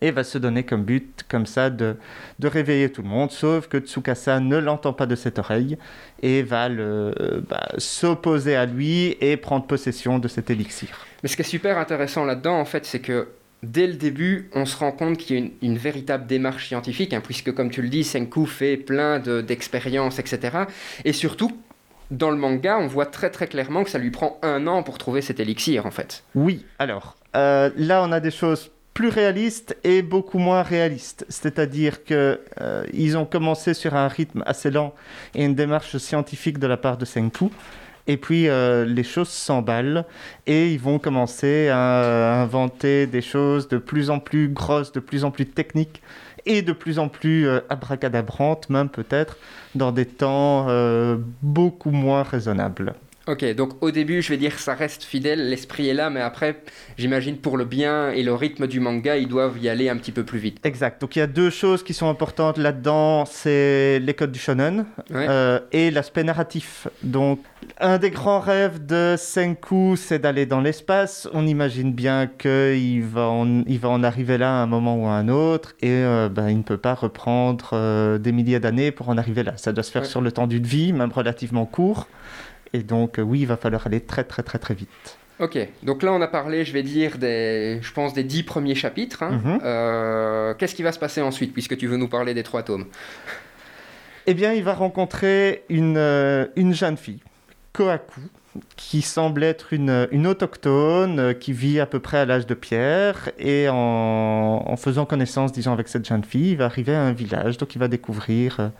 et 0.00 0.10
va 0.10 0.24
se 0.24 0.38
donner 0.38 0.64
comme 0.64 0.84
but, 0.84 1.24
comme 1.28 1.46
ça, 1.46 1.70
de, 1.70 1.96
de 2.38 2.48
réveiller 2.48 2.90
tout 2.90 3.02
le 3.02 3.08
monde. 3.08 3.30
Sauf 3.30 3.68
que 3.68 3.78
Tsukasa 3.78 4.40
ne 4.40 4.56
l'entend 4.56 4.92
pas 4.92 5.06
de 5.06 5.14
cette 5.14 5.38
oreille 5.38 5.76
et 6.22 6.42
va 6.42 6.68
le, 6.68 7.14
euh, 7.20 7.40
bah, 7.48 7.68
s'opposer 7.78 8.56
à 8.56 8.66
lui 8.66 9.16
et 9.20 9.36
prendre 9.36 9.66
possession 9.66 10.18
de 10.18 10.28
cet 10.28 10.50
élixir. 10.50 11.06
Mais 11.22 11.28
ce 11.28 11.36
qui 11.36 11.42
est 11.42 11.44
super 11.44 11.76
intéressant 11.78 12.24
là-dedans, 12.24 12.58
en 12.58 12.64
fait, 12.64 12.86
c'est 12.86 13.00
que 13.00 13.28
dès 13.62 13.86
le 13.86 13.94
début, 13.94 14.48
on 14.54 14.64
se 14.64 14.76
rend 14.76 14.90
compte 14.92 15.18
qu'il 15.18 15.36
y 15.36 15.38
a 15.38 15.42
une, 15.44 15.50
une 15.60 15.76
véritable 15.78 16.26
démarche 16.26 16.68
scientifique, 16.68 17.12
hein, 17.12 17.20
puisque, 17.22 17.52
comme 17.52 17.70
tu 17.70 17.82
le 17.82 17.88
dis, 17.88 18.04
Senku 18.04 18.46
fait 18.46 18.76
plein 18.78 19.18
de- 19.18 19.42
d'expériences, 19.42 20.18
etc. 20.18 20.60
Et 21.04 21.12
surtout, 21.12 21.52
dans 22.10 22.30
le 22.30 22.36
manga, 22.38 22.78
on 22.78 22.86
voit 22.86 23.06
très 23.06 23.30
très 23.30 23.46
clairement 23.46 23.84
que 23.84 23.90
ça 23.90 23.98
lui 23.98 24.10
prend 24.10 24.38
un 24.42 24.66
an 24.66 24.82
pour 24.82 24.96
trouver 24.98 25.20
cet 25.20 25.40
élixir, 25.40 25.84
en 25.86 25.90
fait. 25.90 26.24
Oui, 26.34 26.64
alors, 26.78 27.16
euh, 27.36 27.70
là 27.76 28.02
on 28.02 28.10
a 28.12 28.18
des 28.18 28.32
choses 28.32 28.70
plus 28.94 29.08
réalistes 29.08 29.76
et 29.84 30.02
beaucoup 30.02 30.38
moins 30.38 30.62
réalistes. 30.62 31.24
C'est-à-dire 31.28 32.04
que 32.04 32.40
euh, 32.60 32.84
ils 32.92 33.16
ont 33.16 33.24
commencé 33.24 33.74
sur 33.74 33.94
un 33.94 34.08
rythme 34.08 34.42
assez 34.46 34.70
lent 34.70 34.94
et 35.34 35.44
une 35.44 35.54
démarche 35.54 35.96
scientifique 35.96 36.58
de 36.58 36.66
la 36.66 36.76
part 36.76 36.96
de 36.96 37.04
Senku. 37.04 37.50
Et 38.06 38.16
puis 38.16 38.48
euh, 38.48 38.84
les 38.84 39.04
choses 39.04 39.28
s'emballent 39.28 40.04
et 40.46 40.72
ils 40.72 40.80
vont 40.80 40.98
commencer 40.98 41.68
à 41.68 42.40
inventer 42.42 43.06
des 43.06 43.22
choses 43.22 43.68
de 43.68 43.78
plus 43.78 44.10
en 44.10 44.18
plus 44.18 44.48
grosses, 44.48 44.90
de 44.90 45.00
plus 45.00 45.24
en 45.24 45.30
plus 45.30 45.46
techniques 45.46 46.02
et 46.46 46.62
de 46.62 46.72
plus 46.72 46.98
en 46.98 47.08
plus 47.08 47.46
euh, 47.46 47.60
abracadabrantes, 47.68 48.70
même 48.70 48.88
peut-être, 48.88 49.36
dans 49.74 49.92
des 49.92 50.06
temps 50.06 50.66
euh, 50.68 51.18
beaucoup 51.42 51.90
moins 51.90 52.22
raisonnables. 52.22 52.94
Ok, 53.30 53.44
donc 53.54 53.80
au 53.80 53.92
début, 53.92 54.22
je 54.22 54.30
vais 54.30 54.36
dire 54.38 54.58
ça 54.58 54.74
reste 54.74 55.04
fidèle, 55.04 55.48
l'esprit 55.50 55.88
est 55.88 55.94
là, 55.94 56.10
mais 56.10 56.20
après, 56.20 56.62
j'imagine 56.98 57.36
pour 57.36 57.56
le 57.56 57.64
bien 57.64 58.10
et 58.10 58.24
le 58.24 58.34
rythme 58.34 58.66
du 58.66 58.80
manga, 58.80 59.16
ils 59.16 59.28
doivent 59.28 59.56
y 59.62 59.68
aller 59.68 59.88
un 59.88 59.96
petit 59.96 60.10
peu 60.10 60.24
plus 60.24 60.40
vite. 60.40 60.58
Exact. 60.64 61.00
Donc 61.00 61.14
il 61.14 61.20
y 61.20 61.22
a 61.22 61.28
deux 61.28 61.50
choses 61.50 61.84
qui 61.84 61.94
sont 61.94 62.08
importantes 62.08 62.58
là-dedans, 62.58 63.24
c'est 63.26 64.00
les 64.00 64.14
codes 64.14 64.32
du 64.32 64.38
shonen 64.40 64.84
Ouais. 65.10 65.26
euh, 65.28 65.60
et 65.70 65.92
l'aspect 65.92 66.24
narratif. 66.24 66.88
Donc 67.04 67.40
un 67.78 67.98
des 67.98 68.10
grands 68.10 68.40
rêves 68.40 68.84
de 68.84 69.14
Senku, 69.16 69.94
c'est 69.96 70.18
d'aller 70.18 70.46
dans 70.46 70.60
l'espace. 70.60 71.28
On 71.32 71.46
imagine 71.46 71.92
bien 71.92 72.26
qu'il 72.26 73.04
va 73.04 73.28
en, 73.28 73.62
il 73.66 73.78
va 73.78 73.90
en 73.90 74.02
arriver 74.02 74.38
là 74.38 74.50
à 74.60 74.62
un 74.62 74.66
moment 74.66 74.96
ou 74.96 75.06
à 75.06 75.12
un 75.12 75.28
autre 75.28 75.74
et 75.82 75.88
euh, 75.90 76.28
ben, 76.28 76.48
il 76.48 76.58
ne 76.58 76.62
peut 76.62 76.78
pas 76.78 76.94
reprendre 76.94 77.70
euh, 77.74 78.18
des 78.18 78.32
milliers 78.32 78.58
d'années 78.60 78.90
pour 78.90 79.08
en 79.08 79.16
arriver 79.18 79.44
là. 79.44 79.52
Ça 79.56 79.72
doit 79.72 79.84
se 79.84 79.92
faire 79.92 80.02
Ouais. 80.02 80.08
sur 80.08 80.20
le 80.20 80.32
temps 80.32 80.46
d'une 80.48 80.64
vie, 80.66 80.92
même 80.92 81.12
relativement 81.12 81.64
court. 81.66 82.08
Et 82.72 82.82
donc 82.82 83.18
euh, 83.18 83.22
oui, 83.22 83.40
il 83.40 83.46
va 83.46 83.56
falloir 83.56 83.86
aller 83.86 84.00
très 84.00 84.24
très 84.24 84.42
très 84.42 84.58
très 84.58 84.74
vite. 84.74 84.88
Ok, 85.40 85.58
donc 85.82 86.02
là 86.02 86.12
on 86.12 86.20
a 86.20 86.28
parlé, 86.28 86.64
je 86.66 86.72
vais 86.72 86.82
dire, 86.82 87.16
des, 87.16 87.78
je 87.80 87.92
pense 87.92 88.12
des 88.12 88.24
dix 88.24 88.42
premiers 88.42 88.74
chapitres. 88.74 89.22
hein. 89.22 89.40
Mhm. 89.42 89.60
Euh, 89.64 90.54
Qu'est-ce 90.54 90.74
qui 90.74 90.82
va 90.82 90.92
se 90.92 90.98
passer 90.98 91.22
ensuite, 91.22 91.52
puisque 91.52 91.76
tu 91.78 91.86
veux 91.86 91.96
nous 91.96 92.08
parler 92.08 92.34
des 92.34 92.42
trois 92.42 92.62
tomes? 92.62 92.84
Eh 94.26 94.34
bien, 94.34 94.52
il 94.52 94.62
va 94.62 94.74
rencontrer 94.74 95.64
une, 95.70 95.96
euh, 95.96 96.46
une 96.56 96.74
jeune 96.74 96.98
fille, 96.98 97.20
Kohaku, 97.72 98.20
qui 98.76 99.00
semble 99.00 99.42
être 99.42 99.72
une, 99.72 100.06
une 100.12 100.26
autochtone 100.26 101.18
euh, 101.18 101.32
qui 101.32 101.54
vit 101.54 101.80
à 101.80 101.86
peu 101.86 102.00
près 102.00 102.18
à 102.18 102.26
l'âge 102.26 102.46
de 102.46 102.54
pierre. 102.54 103.30
Et 103.38 103.68
en, 103.70 104.62
en 104.66 104.76
faisant 104.76 105.06
connaissance, 105.06 105.52
disons, 105.52 105.72
avec 105.72 105.88
cette 105.88 106.06
jeune 106.06 106.22
fille, 106.22 106.50
il 106.50 106.58
va 106.58 106.66
arriver 106.66 106.94
à 106.94 107.00
un 107.00 107.12
village. 107.12 107.56
Donc, 107.56 107.74
il 107.74 107.78
va 107.78 107.88
découvrir 107.88 108.70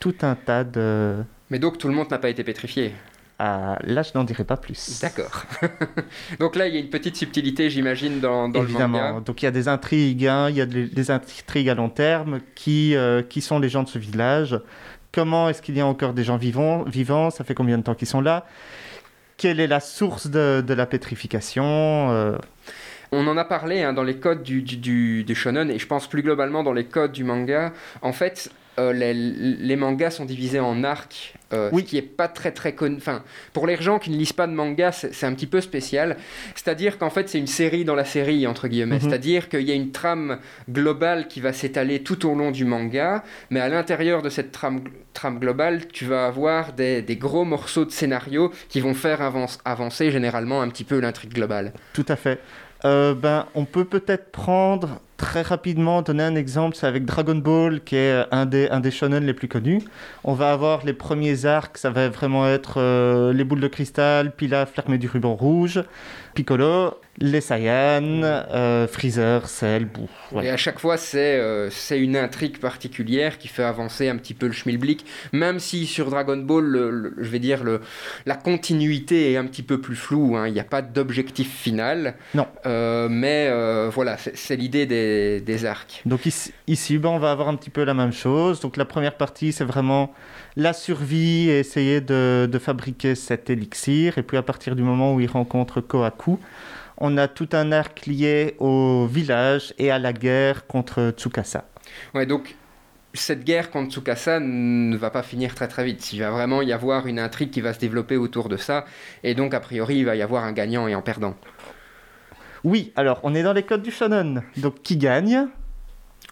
tout 0.00 0.14
un 0.22 0.34
tas 0.34 0.64
de... 0.64 1.16
Mais 1.50 1.58
donc 1.58 1.76
tout 1.76 1.88
le 1.88 1.94
monde 1.94 2.10
n'a 2.10 2.18
pas 2.18 2.30
été 2.30 2.42
pétrifié? 2.42 2.94
Ah, 3.38 3.78
là, 3.84 4.02
je 4.02 4.12
n'en 4.14 4.24
dirai 4.24 4.44
pas 4.44 4.56
plus. 4.56 5.00
D'accord. 5.02 5.44
donc 6.40 6.56
là 6.56 6.68
il 6.68 6.74
y 6.74 6.78
a 6.78 6.80
une 6.80 6.88
petite 6.88 7.16
subtilité, 7.16 7.68
j'imagine, 7.68 8.18
dans, 8.20 8.48
dans 8.48 8.60
le 8.62 8.66
Évidemment. 8.68 8.98
manga. 9.12 9.20
Donc 9.20 9.42
il 9.42 9.44
y 9.44 9.48
a 9.48 9.50
des 9.50 9.68
intrigues, 9.68 10.26
hein, 10.26 10.48
il 10.48 10.56
y 10.56 10.60
a 10.62 10.66
des, 10.66 10.86
des 10.86 11.10
intrigues 11.10 11.68
à 11.68 11.74
long 11.74 11.90
terme. 11.90 12.40
Qui, 12.54 12.96
euh, 12.96 13.22
qui 13.22 13.42
sont 13.42 13.58
les 13.58 13.68
gens 13.68 13.82
de 13.82 13.88
ce 13.88 13.98
village? 13.98 14.58
Comment 15.12 15.48
est-ce 15.50 15.60
qu'il 15.60 15.76
y 15.76 15.80
a 15.80 15.86
encore 15.86 16.14
des 16.14 16.24
gens 16.24 16.36
vivants, 16.38 16.84
vivants? 16.84 17.30
Ça 17.30 17.44
fait 17.44 17.54
combien 17.54 17.76
de 17.78 17.82
temps 17.82 17.94
qu'ils 17.94 18.08
sont 18.08 18.20
là? 18.22 18.46
Quelle 19.36 19.60
est 19.60 19.66
la 19.66 19.80
source 19.80 20.28
de, 20.28 20.64
de 20.66 20.72
la 20.74 20.86
pétrification 20.86 22.10
Euh, 22.10 22.38
On 23.12 23.26
en 23.26 23.36
a 23.36 23.44
parlé 23.44 23.82
hein, 23.82 23.92
dans 23.92 24.02
les 24.02 24.16
codes 24.16 24.42
du, 24.42 24.62
du, 24.62 24.76
du- 24.78 25.24
du 25.24 25.34
shonen 25.34 25.70
et 25.70 25.78
je 25.78 25.86
pense 25.86 26.06
plus 26.06 26.22
globalement 26.22 26.62
dans 26.62 26.72
les 26.72 26.86
codes 26.86 27.12
du 27.12 27.22
manga. 27.24 27.72
En 28.00 28.12
fait, 28.12 28.50
euh, 28.78 28.92
les, 28.92 29.14
les 29.14 29.76
mangas 29.76 30.10
sont 30.10 30.24
divisés 30.24 30.60
en 30.60 30.84
arcs, 30.84 31.34
euh, 31.52 31.70
Oui. 31.72 31.82
ce 31.82 31.86
qui 31.88 31.96
est 31.96 32.02
pas 32.02 32.28
très 32.28 32.50
très 32.52 32.74
connu. 32.74 32.96
Enfin, 32.98 33.22
pour 33.52 33.66
les 33.66 33.76
gens 33.80 33.98
qui 33.98 34.10
ne 34.10 34.16
lisent 34.16 34.32
pas 34.32 34.46
de 34.46 34.52
manga, 34.52 34.92
c'est 34.92 35.14
c'est 35.14 35.26
un 35.26 35.32
petit 35.34 35.46
peu 35.46 35.60
spécial. 35.60 36.16
C'est-à-dire 36.54 36.98
qu'en 36.98 37.10
fait, 37.10 37.28
c'est 37.28 37.38
une 37.38 37.46
série 37.46 37.84
dans 37.84 37.94
la 37.94 38.04
série 38.04 38.46
entre 38.46 38.68
guillemets. 38.68 38.96
Mhm. 38.96 39.00
C'est-à-dire 39.08 39.48
qu'il 39.48 39.62
y 39.62 39.70
a 39.70 39.74
une 39.74 39.92
trame 39.92 40.38
globale 40.70 41.28
qui 41.28 41.40
va 41.40 41.52
s'étaler 41.52 42.02
tout 42.02 42.26
au 42.28 42.34
long 42.34 42.50
du 42.50 42.64
manga, 42.64 43.22
mais 43.50 43.60
à 43.60 43.68
l'intérieur 43.68 44.22
de 44.22 44.28
cette 44.28 44.52
trame, 44.52 44.80
trame 45.14 45.38
globale, 45.38 45.86
tu 45.88 46.04
vas 46.04 46.26
avoir 46.26 46.72
des, 46.72 47.00
des 47.02 47.16
gros 47.16 47.44
morceaux 47.44 47.84
de 47.84 47.90
scénario 47.92 48.52
qui 48.68 48.80
vont 48.80 48.94
faire 48.94 49.22
avance- 49.22 49.58
avancer 49.64 50.10
généralement 50.10 50.60
un 50.62 50.68
petit 50.68 50.84
peu 50.84 50.98
l'intrigue 51.00 51.32
globale. 51.32 51.72
Tout 51.94 52.04
à 52.08 52.16
fait. 52.16 52.40
Euh, 52.84 53.14
ben, 53.14 53.46
on 53.54 53.64
peut 53.64 53.84
peut-être 53.86 54.30
prendre 54.30 55.00
très 55.16 55.42
rapidement, 55.42 56.02
donner 56.02 56.22
un 56.24 56.34
exemple, 56.34 56.76
c'est 56.76 56.86
avec 56.86 57.04
Dragon 57.04 57.34
Ball, 57.36 57.80
qui 57.82 57.96
est 57.96 58.24
un 58.30 58.46
des, 58.46 58.68
un 58.68 58.80
des 58.80 58.90
shonen 58.90 59.24
les 59.24 59.34
plus 59.34 59.48
connus. 59.48 59.80
On 60.24 60.34
va 60.34 60.52
avoir 60.52 60.84
les 60.84 60.92
premiers 60.92 61.46
arcs, 61.46 61.78
ça 61.78 61.90
va 61.90 62.08
vraiment 62.08 62.46
être 62.48 62.74
euh, 62.80 63.32
les 63.32 63.44
boules 63.44 63.60
de 63.60 63.68
cristal, 63.68 64.32
Pilaf, 64.32 64.76
l'armée 64.76 64.98
du 64.98 65.08
ruban 65.08 65.34
rouge, 65.34 65.82
Piccolo, 66.34 66.94
les 67.18 67.40
Saiyans, 67.40 68.20
euh, 68.22 68.86
Freezer, 68.86 69.48
Cell. 69.48 69.88
Voilà. 70.30 70.48
Et 70.48 70.50
à 70.50 70.58
chaque 70.58 70.78
fois, 70.78 70.98
c'est 70.98 71.38
euh, 71.40 71.70
une 71.92 72.14
intrigue 72.14 72.58
particulière 72.58 73.38
qui 73.38 73.48
fait 73.48 73.62
avancer 73.62 74.10
un 74.10 74.16
petit 74.16 74.34
peu 74.34 74.44
le 74.46 74.52
schmilblick, 74.52 75.06
même 75.32 75.58
si 75.58 75.86
sur 75.86 76.10
Dragon 76.10 76.36
Ball, 76.36 76.64
le- 76.64 76.90
le- 76.90 77.14
je 77.18 77.28
vais 77.30 77.38
dire, 77.38 77.64
le, 77.64 77.80
la 78.26 78.34
continuité 78.34 79.32
est 79.32 79.38
un 79.38 79.46
petit 79.46 79.62
peu 79.62 79.80
plus 79.80 79.96
floue, 79.96 80.36
hein. 80.36 80.46
il 80.46 80.52
n'y 80.52 80.60
a 80.60 80.64
pas 80.64 80.82
d'objectif 80.82 81.50
final. 81.50 82.16
Non. 82.34 82.46
Euh, 82.66 83.08
mais 83.10 83.48
euh, 83.48 83.88
voilà, 83.90 84.18
c'est 84.18 84.56
l'idée 84.56 84.84
des, 84.84 85.05
des 85.40 85.64
arcs. 85.64 86.02
Donc 86.06 86.26
ici, 86.26 86.52
ici 86.66 86.98
ben, 86.98 87.10
on 87.10 87.18
va 87.18 87.30
avoir 87.30 87.48
un 87.48 87.56
petit 87.56 87.70
peu 87.70 87.84
la 87.84 87.94
même 87.94 88.12
chose. 88.12 88.60
Donc 88.60 88.76
la 88.76 88.84
première 88.84 89.16
partie, 89.16 89.52
c'est 89.52 89.64
vraiment 89.64 90.12
la 90.56 90.72
survie 90.72 91.48
et 91.50 91.58
essayer 91.58 92.00
de, 92.00 92.48
de 92.50 92.58
fabriquer 92.58 93.14
cet 93.14 93.50
élixir. 93.50 94.18
Et 94.18 94.22
puis 94.22 94.36
à 94.36 94.42
partir 94.42 94.76
du 94.76 94.82
moment 94.82 95.14
où 95.14 95.20
il 95.20 95.30
rencontre 95.30 95.80
Kohaku, 95.80 96.38
on 96.98 97.16
a 97.18 97.28
tout 97.28 97.48
un 97.52 97.72
arc 97.72 98.06
lié 98.06 98.56
au 98.58 99.06
village 99.06 99.74
et 99.78 99.90
à 99.90 99.98
la 99.98 100.12
guerre 100.12 100.66
contre 100.66 101.12
Tsukasa. 101.16 101.68
Ouais, 102.14 102.26
donc 102.26 102.56
cette 103.12 103.44
guerre 103.44 103.70
contre 103.70 103.92
Tsukasa 103.92 104.40
ne 104.40 104.96
va 104.96 105.10
pas 105.10 105.22
finir 105.22 105.54
très 105.54 105.68
très 105.68 105.84
vite. 105.84 106.12
Il 106.12 106.20
va 106.20 106.30
vraiment 106.30 106.62
y 106.62 106.72
avoir 106.72 107.06
une 107.06 107.18
intrigue 107.18 107.50
qui 107.50 107.60
va 107.60 107.72
se 107.72 107.78
développer 107.78 108.16
autour 108.16 108.48
de 108.48 108.56
ça, 108.56 108.84
et 109.22 109.34
donc 109.34 109.54
a 109.54 109.60
priori 109.60 109.98
il 109.98 110.04
va 110.04 110.16
y 110.16 110.22
avoir 110.22 110.44
un 110.44 110.52
gagnant 110.52 110.86
et 110.88 110.92
un 110.92 111.02
perdant. 111.02 111.34
Oui, 112.66 112.92
alors 112.96 113.20
on 113.22 113.32
est 113.32 113.44
dans 113.44 113.52
les 113.52 113.62
codes 113.62 113.82
du 113.82 113.92
shonen. 113.92 114.42
Donc 114.56 114.82
qui 114.82 114.96
gagne 114.96 115.46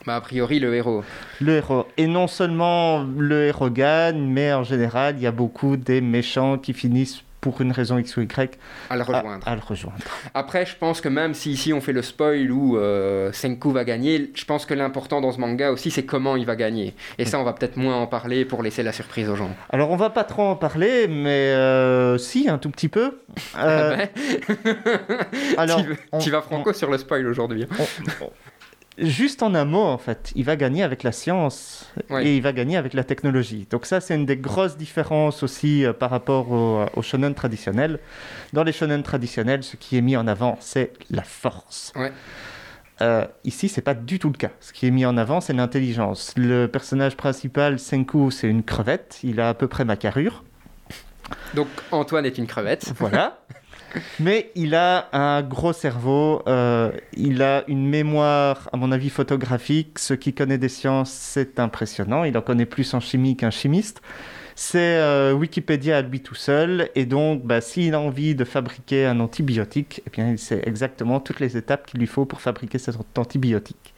Bah, 0.05 0.17
a 0.17 0.21
priori 0.21 0.59
le 0.59 0.75
héros. 0.75 1.05
Le 1.41 1.53
héros. 1.59 1.87
Et 1.97 2.09
non 2.09 2.27
seulement 2.27 3.05
le 3.05 3.45
héros 3.47 3.71
gagne, 3.71 4.19
mais 4.19 4.53
en 4.53 4.65
général, 4.65 5.15
il 5.17 5.23
y 5.23 5.29
a 5.29 5.31
beaucoup 5.31 5.77
des 5.77 6.01
méchants 6.01 6.59
qui 6.59 6.73
finissent 6.73 7.23
pour 7.45 7.61
une 7.61 7.73
raison 7.73 7.99
X 7.99 8.17
ou 8.17 8.23
Y 8.23 8.59
À 8.89 8.97
le 8.97 9.03
rejoindre. 9.03 9.47
à 9.47 9.55
le 9.55 9.61
rejoindre. 9.61 9.99
Après, 10.33 10.65
je 10.65 10.75
pense 10.77 11.03
que 11.03 11.11
même 11.11 11.35
si 11.35 11.53
ici 11.53 11.75
on 11.75 11.83
fait 11.83 11.93
le 11.93 12.01
spoil 12.01 12.51
où 12.51 12.79
euh, 12.79 13.33
Senku 13.35 13.71
va 13.71 13.85
gagner, 13.85 14.31
je 14.35 14.45
pense 14.47 14.65
que 14.65 14.73
l'important 14.73 15.21
dans 15.21 15.31
ce 15.31 15.39
manga 15.39 15.71
aussi 15.71 15.91
c'est 15.91 16.05
comment 16.07 16.37
il 16.37 16.47
va 16.47 16.57
gagner. 16.57 16.95
Et 17.19 17.27
ça, 17.27 17.39
on 17.39 17.45
va 17.45 17.53
peut-être 17.53 17.77
moins 17.77 17.97
en 17.97 18.07
parler 18.07 18.47
pour 18.47 18.63
laisser 18.63 18.83
la 18.83 18.93
surprise 18.93 19.29
aux 19.29 19.37
gens. 19.37 19.51
Alors 19.69 19.91
on 19.91 19.97
va 19.97 20.09
pas 20.09 20.25
trop 20.25 20.41
en 20.45 20.57
parler, 20.57 21.07
mais 21.07 21.51
euh, 21.53 22.17
si, 22.17 22.49
un 22.49 22.57
tout 22.57 22.71
petit 22.71 22.89
peu. 22.89 23.19
Euh, 23.59 23.97
Ah 23.97 23.97
ben, 24.65 24.77
alors, 25.59 25.83
tu, 25.85 25.97
on- 26.13 26.19
vas 26.31 26.41
franco 26.41 26.73
sur 26.73 26.91
le 26.91 26.97
spoil 26.97 27.27
aujourd'hui. 27.27 27.67
on- 28.23 28.31
juste 28.99 29.43
en 29.43 29.55
un 29.55 29.65
mot, 29.65 29.83
en 29.83 29.99
fait, 29.99 30.33
il 30.35 30.45
va 30.45 30.57
gagner 30.57 30.83
avec 30.83 31.03
la 31.03 31.13
science 31.13 31.93
et 32.21 32.37
il 32.37 32.43
va 32.43 32.53
gagner 32.53 32.77
avec 32.77 32.95
la 32.95 33.05
technologie. 33.05 33.67
Donc 33.71 33.87
ça, 33.87 34.01
c'est 34.01 34.15
une 34.15 34.27
des 34.27 34.37
grosses 34.37 34.77
différences 34.77 35.43
aussi 35.43 35.85
euh, 35.85 35.93
par 35.93 36.11
rapport 36.11 36.51
au, 36.51 36.85
au 36.95 37.03
shonen 37.03 37.35
traditionnel. 37.35 37.99
Dans 38.53 38.65
les 38.65 38.73
shonen 38.73 39.03
traditionnels, 39.03 39.63
ce 39.65 39.77
qui 39.77 39.97
est 39.97 40.03
mis 40.03 40.17
en 40.17 40.27
avant, 40.27 40.57
c'est 40.61 40.93
la 41.11 41.23
force. 41.23 41.93
Ouais. 41.97 42.13
Euh, 43.03 43.27
ici, 43.45 43.69
c'est 43.69 43.83
pas 43.83 43.95
du 43.95 44.19
tout 44.19 44.29
le 44.29 44.37
cas. 44.37 44.51
Ce 44.61 44.73
qui 44.73 44.87
est 44.87 44.91
mis 44.91 45.05
en 45.05 45.17
avant, 45.17 45.41
c'est 45.41 45.53
l'intelligence. 45.53 46.33
Le 46.37 46.67
personnage 46.67 47.17
principal, 47.17 47.79
Senku, 47.79 48.31
c'est 48.31 48.49
une 48.49 48.63
crevette. 48.63 49.19
Il 49.23 49.41
a 49.41 49.49
à 49.49 49.55
peu 49.55 49.67
près 49.67 49.85
ma 49.85 49.97
carrure. 49.97 50.45
Donc 51.55 51.69
Antoine 51.91 52.27
est 52.27 52.39
une 52.39 52.47
crevette. 52.47 52.93
Voilà. 52.99 53.39
Mais 54.21 54.51
il 54.55 54.75
a 54.75 55.09
un 55.13 55.43
gros 55.43 55.73
cerveau, 55.73 56.43
euh, 56.47 56.93
il 57.17 57.43
a 57.43 57.65
une 57.69 57.87
mémoire, 57.87 58.69
à 58.73 58.77
mon 58.77 58.93
avis, 58.93 59.11
photographique. 59.11 59.99
Ce 59.99 60.15
qui 60.15 60.33
connaît 60.33 60.59
des 60.59 60.69
sciences, 60.69 61.11
c'est 61.11 61.59
impressionnant. 61.59 62.25
Il 62.25 62.37
en 62.37 62.43
connaît 62.43 62.67
plus 62.67 62.95
en 62.95 63.01
chimie 63.01 63.37
qu'un 63.37 63.51
chimiste. 63.51 64.01
C'est 64.57 64.99
euh, 64.99 65.33
Wikipédia 65.33 65.99
à 65.99 66.03
lui 66.03 66.21
tout 66.21 66.35
seul. 66.35 66.89
Et 66.95 67.07
donc, 67.07 67.45
bah, 67.45 67.61
s'il 67.61 67.95
a 67.95 68.01
envie 68.01 68.35
de 68.35 68.45
fabriquer 68.45 69.07
un 69.07 69.21
antibiotique, 69.21 70.03
eh 70.07 70.11
bien, 70.11 70.31
il 70.31 70.39
sait 70.39 70.63
exactement 70.65 71.21
toutes 71.21 71.41
les 71.41 71.57
étapes 71.57 71.87
qu'il 71.87 72.01
lui 72.01 72.07
faut 72.07 72.25
pour 72.25 72.41
fabriquer 72.41 72.79
cet 72.79 72.97
antibiotique. 73.19 73.95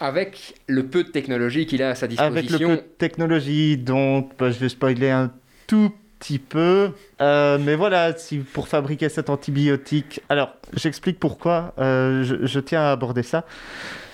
Avec 0.00 0.54
le 0.66 0.86
peu 0.86 1.04
de 1.04 1.10
technologie 1.10 1.66
qu'il 1.66 1.82
a 1.82 1.90
à 1.90 1.94
sa 1.94 2.06
Avec 2.06 2.18
le 2.18 2.40
disposition. 2.42 2.68
peu 2.68 2.76
de 2.76 2.88
technologie, 2.98 3.76
donc 3.76 4.30
bah, 4.38 4.50
je 4.50 4.58
vais 4.58 4.68
spoiler 4.68 5.10
un 5.10 5.30
tout 5.66 5.92
petit 6.20 6.38
peu. 6.38 6.92
Euh, 7.20 7.58
mais 7.60 7.74
voilà, 7.74 8.16
si, 8.16 8.38
pour 8.38 8.68
fabriquer 8.68 9.08
cet 9.08 9.28
antibiotique... 9.28 10.20
Alors, 10.28 10.50
j'explique 10.74 11.18
pourquoi 11.18 11.74
euh, 11.78 12.22
je, 12.22 12.46
je 12.46 12.60
tiens 12.60 12.82
à 12.82 12.92
aborder 12.92 13.24
ça. 13.24 13.44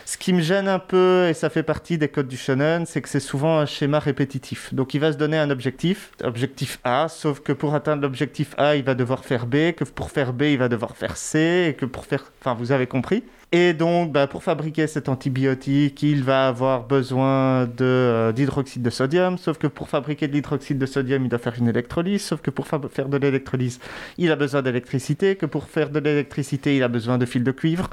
Ce 0.09 0.17
qui 0.17 0.33
me 0.33 0.41
gêne 0.41 0.69
un 0.69 0.79
peu, 0.79 1.27
et 1.29 1.35
ça 1.35 1.51
fait 1.51 1.65
partie 1.65 1.99
des 1.99 2.07
codes 2.07 2.29
du 2.29 2.37
shonen, 2.37 2.87
c'est 2.87 3.03
que 3.03 3.09
c'est 3.09 3.19
souvent 3.19 3.59
un 3.59 3.67
schéma 3.67 3.99
répétitif. 3.99 4.73
Donc 4.73 4.95
il 4.95 5.01
va 5.01 5.11
se 5.11 5.19
donner 5.19 5.37
un 5.37 5.51
objectif, 5.51 6.13
objectif 6.23 6.79
A, 6.85 7.09
sauf 7.09 7.41
que 7.41 7.53
pour 7.53 7.75
atteindre 7.75 8.03
l'objectif 8.03 8.55
A, 8.57 8.77
il 8.77 8.85
va 8.85 8.95
devoir 8.95 9.25
faire 9.25 9.47
B, 9.47 9.73
que 9.73 9.83
pour 9.83 10.13
faire 10.13 10.33
B, 10.33 10.43
il 10.43 10.59
va 10.59 10.69
devoir 10.69 10.97
faire 10.97 11.17
C, 11.17 11.67
et 11.71 11.75
que 11.75 11.87
pour 11.87 12.07
faire... 12.07 12.31
Enfin, 12.41 12.55
vous 12.55 12.71
avez 12.71 12.87
compris. 12.87 13.25
Et 13.53 13.75
donc, 13.75 14.13
bah, 14.13 14.27
pour 14.27 14.43
fabriquer 14.43 14.87
cet 14.89 15.09
antibiotique, 15.09 16.03
il 16.03 16.25
va 16.25 16.49
avoir 16.49 16.83
besoin 16.83 17.67
de, 17.67 17.85
euh, 17.85 18.33
d'hydroxyde 18.33 18.83
de 18.83 18.91
sodium, 18.91 19.39
sauf 19.39 19.57
que 19.57 19.69
pour 19.69 19.89
fabriquer 19.89 20.27
de 20.27 20.33
l'hydroxyde 20.33 20.79
de 20.79 20.85
sodium, 20.85 21.23
il 21.25 21.29
doit 21.29 21.39
faire 21.39 21.55
une 21.57 21.69
électrolyse, 21.69 22.23
sauf 22.23 22.41
que 22.43 22.51
pour 22.51 22.67
fa- 22.67 22.81
faire 22.91 23.09
de 23.09 23.17
l'électrolyse, 23.17 23.79
il 24.19 24.33
a 24.33 24.37
besoin 24.37 24.63
d'électricité, 24.63 25.37
que 25.37 25.47
pour 25.47 25.69
faire 25.69 25.91
de 25.91 26.01
l'électricité, 26.01 26.77
il 26.77 26.83
a 26.83 26.89
besoin 26.89 27.19
de 27.19 27.25
fils 27.25 27.43
de 27.45 27.53
cuivre, 27.53 27.89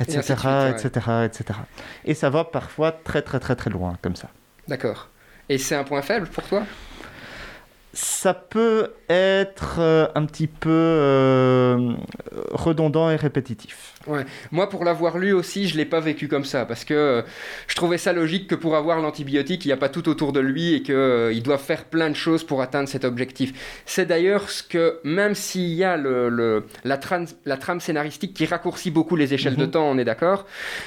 etc., 0.00 0.14
Et 0.14 0.18
ainsi 0.18 0.32
de 0.32 0.38
suite, 0.38 0.50
ouais. 0.54 0.70
etc., 0.70 1.10
etc. 1.26 1.58
Et 2.06 2.14
ça 2.14 2.30
va 2.30 2.44
parfois 2.44 2.90
très, 2.90 3.20
très, 3.22 3.38
très, 3.40 3.56
très 3.56 3.70
loin, 3.70 3.98
comme 4.00 4.16
ça. 4.16 4.30
D'accord. 4.68 5.10
Et 5.50 5.58
c'est 5.58 5.74
un 5.76 5.84
point 5.84 6.00
faible 6.00 6.26
pour 6.28 6.44
toi? 6.44 6.62
Ça 7.94 8.34
peut 8.34 8.90
être 9.08 9.76
euh, 9.78 10.08
un 10.16 10.26
petit 10.26 10.48
peu 10.48 10.68
euh, 10.70 11.92
redondant 12.50 13.08
et 13.10 13.16
répétitif. 13.16 13.94
Moi, 14.50 14.68
pour 14.68 14.84
l'avoir 14.84 15.16
lu 15.16 15.32
aussi, 15.32 15.66
je 15.66 15.74
ne 15.74 15.78
l'ai 15.78 15.84
pas 15.86 16.00
vécu 16.00 16.28
comme 16.28 16.44
ça, 16.44 16.66
parce 16.66 16.84
que 16.84 16.92
euh, 16.92 17.22
je 17.68 17.74
trouvais 17.74 17.96
ça 17.96 18.12
logique 18.12 18.48
que 18.48 18.54
pour 18.54 18.76
avoir 18.76 19.00
l'antibiotique, 19.00 19.64
il 19.64 19.68
n'y 19.68 19.72
a 19.72 19.78
pas 19.78 19.88
tout 19.88 20.08
autour 20.08 20.32
de 20.32 20.40
lui 20.40 20.74
et 20.74 20.82
qu'il 20.82 21.42
doit 21.42 21.58
faire 21.58 21.84
plein 21.84 22.10
de 22.10 22.16
choses 22.16 22.44
pour 22.44 22.60
atteindre 22.60 22.88
cet 22.88 23.04
objectif. 23.04 23.82
C'est 23.86 24.06
d'ailleurs 24.06 24.50
ce 24.50 24.62
que, 24.62 24.98
même 25.04 25.34
s'il 25.34 25.72
y 25.72 25.84
a 25.84 25.96
le, 25.96 26.64
la, 26.84 26.98
la, 27.44 27.56
trame 27.56 27.80
scénaristique 27.80 28.34
qui 28.34 28.44
raccourcit 28.44 28.90
beaucoup 28.90 29.16
les 29.16 29.32
échelles 29.32 29.56
de 29.56 29.64
mhm. 29.64 29.70
temps, 29.70 29.88
on 29.88 29.96
est 29.96 30.04
d'accord, 30.04 30.46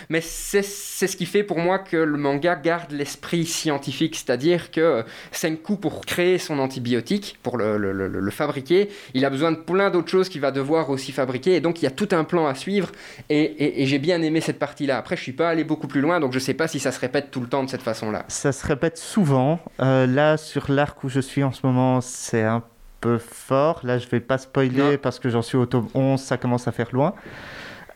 mais 0.09 0.21
c'est 0.21 0.61
ce 0.61 1.17
qui 1.17 1.25
fait 1.25 1.43
pour 1.43 1.59
moi 1.59 1.79
que 1.79 1.97
le 1.97 2.17
manga 2.17 2.55
garde 2.55 2.91
l'esprit 2.91 3.45
scientifique, 3.45 4.15
c'est-à-dire 4.15 4.69
que 4.71 5.03
Senku, 5.31 5.77
pour 5.77 6.05
créer 6.05 6.37
son 6.37 6.59
antibiotique, 6.59 6.96
pour 7.43 7.57
le, 7.57 7.77
le, 7.77 8.31
fabriquer, 8.31 8.89
il 9.13 9.25
a 9.25 9.29
besoin 9.29 9.51
de 9.51 9.57
plein 9.57 9.89
d'autres 9.89 10.09
choses 10.09 10.29
qu'il 10.29 10.41
va 10.41 10.51
devoir 10.51 10.89
aussi 10.89 11.11
fabriquer, 11.11 11.55
et 11.55 11.61
donc 11.61 11.81
il 11.81 11.85
y 11.85 11.87
a 11.87 11.91
tout 11.91 12.09
un 12.11 12.23
plan 12.23 12.47
à 12.47 12.55
suivre, 12.55 12.91
et, 13.29 13.85
j'ai 13.85 13.99
bien 13.99 14.21
aimé 14.21 14.41
cette 14.41 14.59
partie-là. 14.59 14.97
Après, 14.97 15.15
je 15.15 15.21
suis 15.21 15.31
pas 15.31 15.49
allé 15.49 15.63
beaucoup 15.63 15.87
plus 15.87 16.01
loin, 16.01 16.19
donc 16.19 16.33
je 16.33 16.39
sais 16.39 16.53
pas 16.53 16.67
si 16.67 16.79
ça 16.79 16.91
se 16.91 16.99
répète 16.99 17.31
tout 17.31 17.41
le 17.41 17.47
temps 17.47 17.63
de 17.63 17.69
cette 17.69 17.81
façon-là. 17.81 18.25
Ça 18.27 18.51
se 18.51 18.65
répète 18.65 18.97
souvent. 18.97 19.59
Euh, 19.79 20.05
là, 20.07 20.37
sur 20.37 20.71
l'arc 20.71 21.03
où 21.03 21.09
je 21.09 21.19
suis 21.19 21.43
en 21.43 21.51
ce 21.51 21.65
moment, 21.65 22.01
c'est 22.01 22.43
un 22.43 22.63
peu 23.01 23.17
fort. 23.17 23.81
Là, 23.83 23.97
je 23.97 24.07
vais 24.07 24.19
pas 24.19 24.37
spoiler 24.37 24.97
parce 24.97 25.19
que 25.19 25.29
j'en 25.29 25.41
suis 25.41 25.57
au 25.57 25.65
tome 25.65 25.87
11, 25.93 26.19
ça 26.19 26.37
commence 26.37 26.67
à 26.67 26.71
faire 26.71 26.89
loin. 26.91 27.13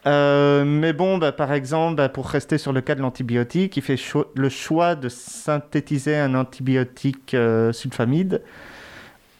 Euh, 0.08 0.64
mais 0.66 0.94
bon, 0.94 1.18
bah, 1.18 1.32
par 1.32 1.54
exemple, 1.54 1.96
bah, 1.96 2.10
pour 2.10 2.28
rester 2.28 2.58
sur 2.58 2.74
le 2.74 2.82
cas 2.82 2.96
de 2.96 3.02
l'antibiotique, 3.02 3.78
il 3.78 3.84
fait 3.84 4.00
le 4.36 4.50
choix 4.50 4.96
de 4.96 5.10
synthétiser 5.10 6.16
un 6.18 6.34
antibiotique 6.34 7.34
euh, 7.34 7.72
sulfamide, 7.72 8.42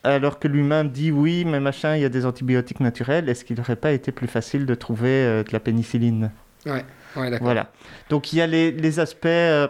alors 0.04 0.40
que 0.40 0.48
lui-même 0.48 0.90
dit 0.90 1.12
oui, 1.12 1.46
mais 1.46 1.60
machin, 1.60 1.96
il 1.96 2.02
y 2.02 2.06
a 2.06 2.10
des 2.10 2.26
antibiotiques 2.26 2.80
naturels. 2.80 3.30
Est-ce 3.30 3.46
qu'il 3.46 3.58
n'aurait 3.58 3.76
pas 3.76 3.92
été 3.92 4.12
plus 4.12 4.28
facile 4.28 4.66
de 4.66 4.76
trouver 4.76 5.10
euh, 5.10 5.44
de 5.44 5.52
la 5.52 5.60
pénicilline? 5.60 6.32
Ouais, 6.66 6.86
ouais 7.16 7.30
d'accord. 7.30 7.46
Voilà. 7.46 7.72
Donc 8.10 8.34
il 8.34 8.38
y 8.38 8.42
a 8.42 8.48
les, 8.48 9.00
aspects. 9.00 9.26
la 9.26 9.70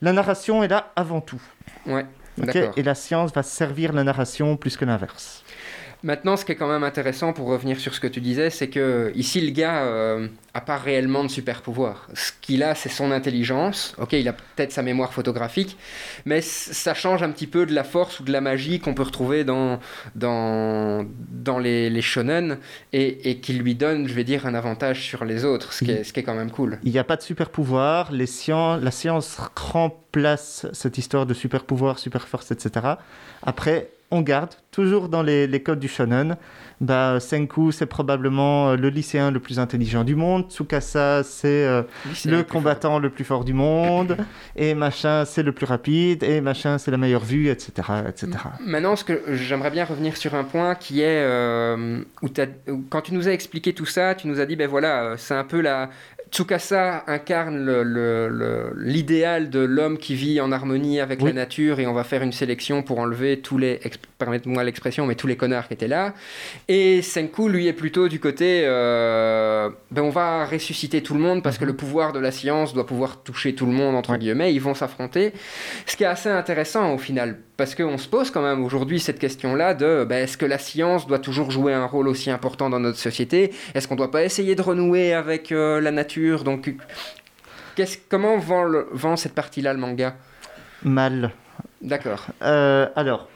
narration 0.00 0.62
est 0.62 0.68
là 0.68 0.92
avant 0.96 1.20
tout. 1.20 1.42
Ouais. 1.86 2.06
Et 2.76 2.82
la 2.82 2.94
science 2.94 3.32
va 3.32 3.42
servir 3.42 3.92
la 3.92 4.04
narration 4.04 4.56
plus 4.56 4.76
que 4.76 4.84
l'inverse. 4.84 5.44
Maintenant, 6.04 6.36
ce 6.36 6.44
qui 6.44 6.52
est 6.52 6.56
quand 6.56 6.68
même 6.68 6.84
intéressant 6.84 7.32
pour 7.32 7.48
revenir 7.48 7.80
sur 7.80 7.92
ce 7.92 7.98
que 7.98 8.06
tu 8.06 8.20
disais, 8.20 8.50
c'est 8.50 8.68
que 8.68 9.10
ici, 9.16 9.40
le 9.40 9.50
gars 9.50 9.82
euh, 9.82 10.28
a 10.54 10.60
pas 10.60 10.76
réellement 10.76 11.24
de 11.24 11.28
super 11.28 11.60
pouvoir. 11.60 12.06
Ce 12.14 12.30
qu'il 12.40 12.62
a, 12.62 12.76
c'est 12.76 12.88
son 12.88 13.10
intelligence. 13.10 13.94
Ok, 13.98 14.12
il 14.12 14.28
a 14.28 14.32
peut-être 14.32 14.70
sa 14.70 14.82
mémoire 14.82 15.12
photographique, 15.12 15.76
mais 16.24 16.40
ça 16.40 16.94
change 16.94 17.24
un 17.24 17.30
petit 17.30 17.48
peu 17.48 17.66
de 17.66 17.74
la 17.74 17.82
force 17.82 18.20
ou 18.20 18.22
de 18.22 18.30
la 18.30 18.40
magie 18.40 18.78
qu'on 18.78 18.94
peut 18.94 19.02
retrouver 19.02 19.42
dans, 19.42 19.80
dans, 20.14 21.04
dans 21.30 21.58
les, 21.58 21.90
les 21.90 22.02
shonen 22.02 22.58
et, 22.92 23.30
et 23.30 23.38
qui 23.38 23.54
lui 23.54 23.74
donne, 23.74 24.06
je 24.06 24.14
vais 24.14 24.24
dire, 24.24 24.46
un 24.46 24.54
avantage 24.54 25.02
sur 25.02 25.24
les 25.24 25.44
autres, 25.44 25.72
ce 25.72 25.84
qui 25.84 25.90
est, 25.90 26.04
ce 26.04 26.12
qui 26.12 26.20
est 26.20 26.24
quand 26.24 26.34
même 26.34 26.52
cool. 26.52 26.78
Il 26.84 26.92
n'y 26.92 26.98
a 26.98 27.04
pas 27.04 27.16
de 27.16 27.22
super 27.22 27.50
pouvoir. 27.50 28.12
Les 28.12 28.26
sciences, 28.26 28.80
la 28.80 28.92
science 28.92 29.36
remplace 29.56 30.66
cette 30.72 30.96
histoire 30.96 31.26
de 31.26 31.34
super 31.34 31.64
pouvoir, 31.64 31.98
super 31.98 32.28
force, 32.28 32.52
etc. 32.52 32.86
Après, 33.42 33.90
on 34.10 34.22
garde, 34.22 34.54
toujours 34.70 35.08
dans 35.08 35.22
les, 35.22 35.62
codes 35.62 35.80
du 35.80 35.88
shonen, 35.88 36.36
bah, 36.80 37.18
Senku, 37.20 37.72
c'est 37.72 37.86
probablement 37.86 38.70
euh, 38.70 38.76
le 38.76 38.88
lycéen 38.88 39.30
le 39.30 39.40
plus 39.40 39.58
intelligent 39.58 40.04
du 40.04 40.14
monde, 40.14 40.50
Tsukasa, 40.50 41.22
c'est 41.24 41.66
euh, 41.66 41.82
le 42.24 42.42
combattant 42.42 42.98
le 42.98 43.10
plus 43.10 43.24
fort 43.24 43.44
du 43.44 43.52
monde, 43.52 44.16
et 44.56 44.74
machin, 44.74 45.24
c'est 45.24 45.42
le 45.42 45.52
plus 45.52 45.66
rapide, 45.66 46.22
et 46.22 46.40
machin, 46.40 46.78
c'est 46.78 46.90
la 46.90 46.96
meilleure 46.96 47.24
vue, 47.24 47.48
etc. 47.48 47.88
etc. 48.08 48.30
Maintenant, 48.60 48.96
ce 48.96 49.04
que 49.04 49.20
j'aimerais 49.34 49.70
bien 49.70 49.84
revenir 49.84 50.16
sur 50.16 50.34
un 50.34 50.44
point 50.44 50.74
qui 50.74 51.02
est, 51.02 51.22
euh, 51.24 52.02
où, 52.22 52.28
quand 52.88 53.02
tu 53.02 53.14
nous 53.14 53.28
as 53.28 53.32
expliqué 53.32 53.74
tout 53.74 53.86
ça, 53.86 54.14
tu 54.14 54.28
nous 54.28 54.40
as 54.40 54.46
dit, 54.46 54.56
ben 54.56 54.68
voilà, 54.68 55.16
c'est 55.16 55.34
un 55.34 55.44
peu 55.44 55.60
la, 55.60 55.90
Tsukasa 56.30 57.04
incarne 57.06 57.70
l'idéal 58.76 59.50
de 59.50 59.60
l'homme 59.60 59.98
qui 59.98 60.14
vit 60.14 60.40
en 60.40 60.52
harmonie 60.52 61.00
avec 61.00 61.22
la 61.22 61.32
nature 61.32 61.80
et 61.80 61.86
on 61.86 61.94
va 61.94 62.04
faire 62.04 62.22
une 62.22 62.32
sélection 62.32 62.82
pour 62.82 62.98
enlever 62.98 63.40
tous 63.40 63.58
les, 63.58 63.80
permettez-moi 64.18 64.62
l'expression, 64.64 65.06
mais 65.06 65.14
tous 65.14 65.26
les 65.26 65.36
connards 65.36 65.68
qui 65.68 65.74
étaient 65.74 65.88
là. 65.88 66.14
Et 66.68 67.02
Senku, 67.02 67.48
lui, 67.48 67.66
est 67.66 67.72
plutôt 67.72 68.08
du 68.08 68.20
côté, 68.20 68.62
euh, 68.64 69.70
ben 69.90 70.02
on 70.02 70.10
va 70.10 70.44
ressusciter 70.44 71.02
tout 71.02 71.14
le 71.14 71.20
monde 71.20 71.42
parce 71.42 71.58
que 71.58 71.64
le 71.64 71.74
pouvoir 71.74 72.12
de 72.12 72.18
la 72.18 72.30
science 72.30 72.74
doit 72.74 72.86
pouvoir 72.86 73.22
toucher 73.22 73.54
tout 73.54 73.66
le 73.66 73.72
monde, 73.72 73.94
entre 73.94 74.16
guillemets, 74.16 74.52
ils 74.52 74.60
vont 74.60 74.74
s'affronter. 74.74 75.32
Ce 75.86 75.96
qui 75.96 76.04
est 76.04 76.08
assez 76.08 76.28
intéressant 76.28 76.94
au 76.94 76.98
final, 76.98 77.38
parce 77.56 77.74
qu'on 77.74 77.98
se 77.98 78.08
pose 78.08 78.30
quand 78.30 78.42
même 78.42 78.64
aujourd'hui 78.64 79.00
cette 79.00 79.18
question-là 79.18 79.74
de 79.74 80.04
ben, 80.08 80.24
est-ce 80.24 80.36
que 80.36 80.46
la 80.46 80.58
science 80.58 81.06
doit 81.06 81.18
toujours 81.18 81.50
jouer 81.50 81.72
un 81.72 81.86
rôle 81.86 82.08
aussi 82.08 82.30
important 82.30 82.70
dans 82.70 82.80
notre 82.80 82.98
société? 82.98 83.52
Est-ce 83.74 83.88
qu'on 83.88 83.94
ne 83.94 83.98
doit 83.98 84.10
pas 84.10 84.24
essayer 84.24 84.54
de 84.54 84.62
renouer 84.62 85.12
avec 85.12 85.52
euh, 85.52 85.80
la 85.80 85.90
nature? 85.90 86.17
Donc, 86.44 86.74
comment 88.08 88.38
vend, 88.38 89.16
cette 89.16 89.34
partie-là 89.34 89.72
le 89.72 89.78
manga? 89.78 90.16
Mal. 90.82 91.30
D'accord. 91.80 92.26
Euh, 92.42 92.88
alors, 92.96 93.28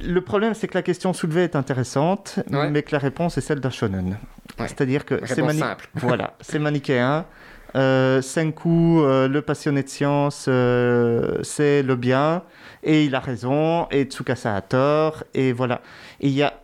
le 0.00 0.20
problème, 0.20 0.54
c'est 0.54 0.68
que 0.68 0.74
la 0.74 0.82
question 0.82 1.12
soulevée 1.12 1.44
est 1.44 1.56
intéressante, 1.56 2.38
mais 2.50 2.82
que 2.82 2.92
la 2.92 2.98
réponse 2.98 3.38
est 3.38 3.40
celle 3.40 3.60
d'un 3.60 3.70
shonen. 3.70 4.18
C'est-à-dire 4.58 5.04
que 5.04 5.20
c'est 5.26 5.42
voilà, 5.94 6.34
c'est 6.40 6.58
manichéen. 6.58 7.26
Euh, 7.74 8.22
Senku, 8.22 9.00
euh, 9.00 9.28
le 9.28 9.42
passionné 9.42 9.82
de 9.82 9.88
science, 9.88 10.46
euh, 10.48 11.38
c'est 11.42 11.82
le 11.82 11.96
bien, 11.96 12.42
et 12.82 13.04
il 13.04 13.14
a 13.14 13.20
raison, 13.20 13.86
et 13.90 14.04
Tsukasa 14.04 14.54
a 14.54 14.60
tort, 14.62 15.24
et 15.34 15.52
voilà. 15.52 15.82
Il 16.20 16.30
y 16.30 16.42
a 16.42 16.54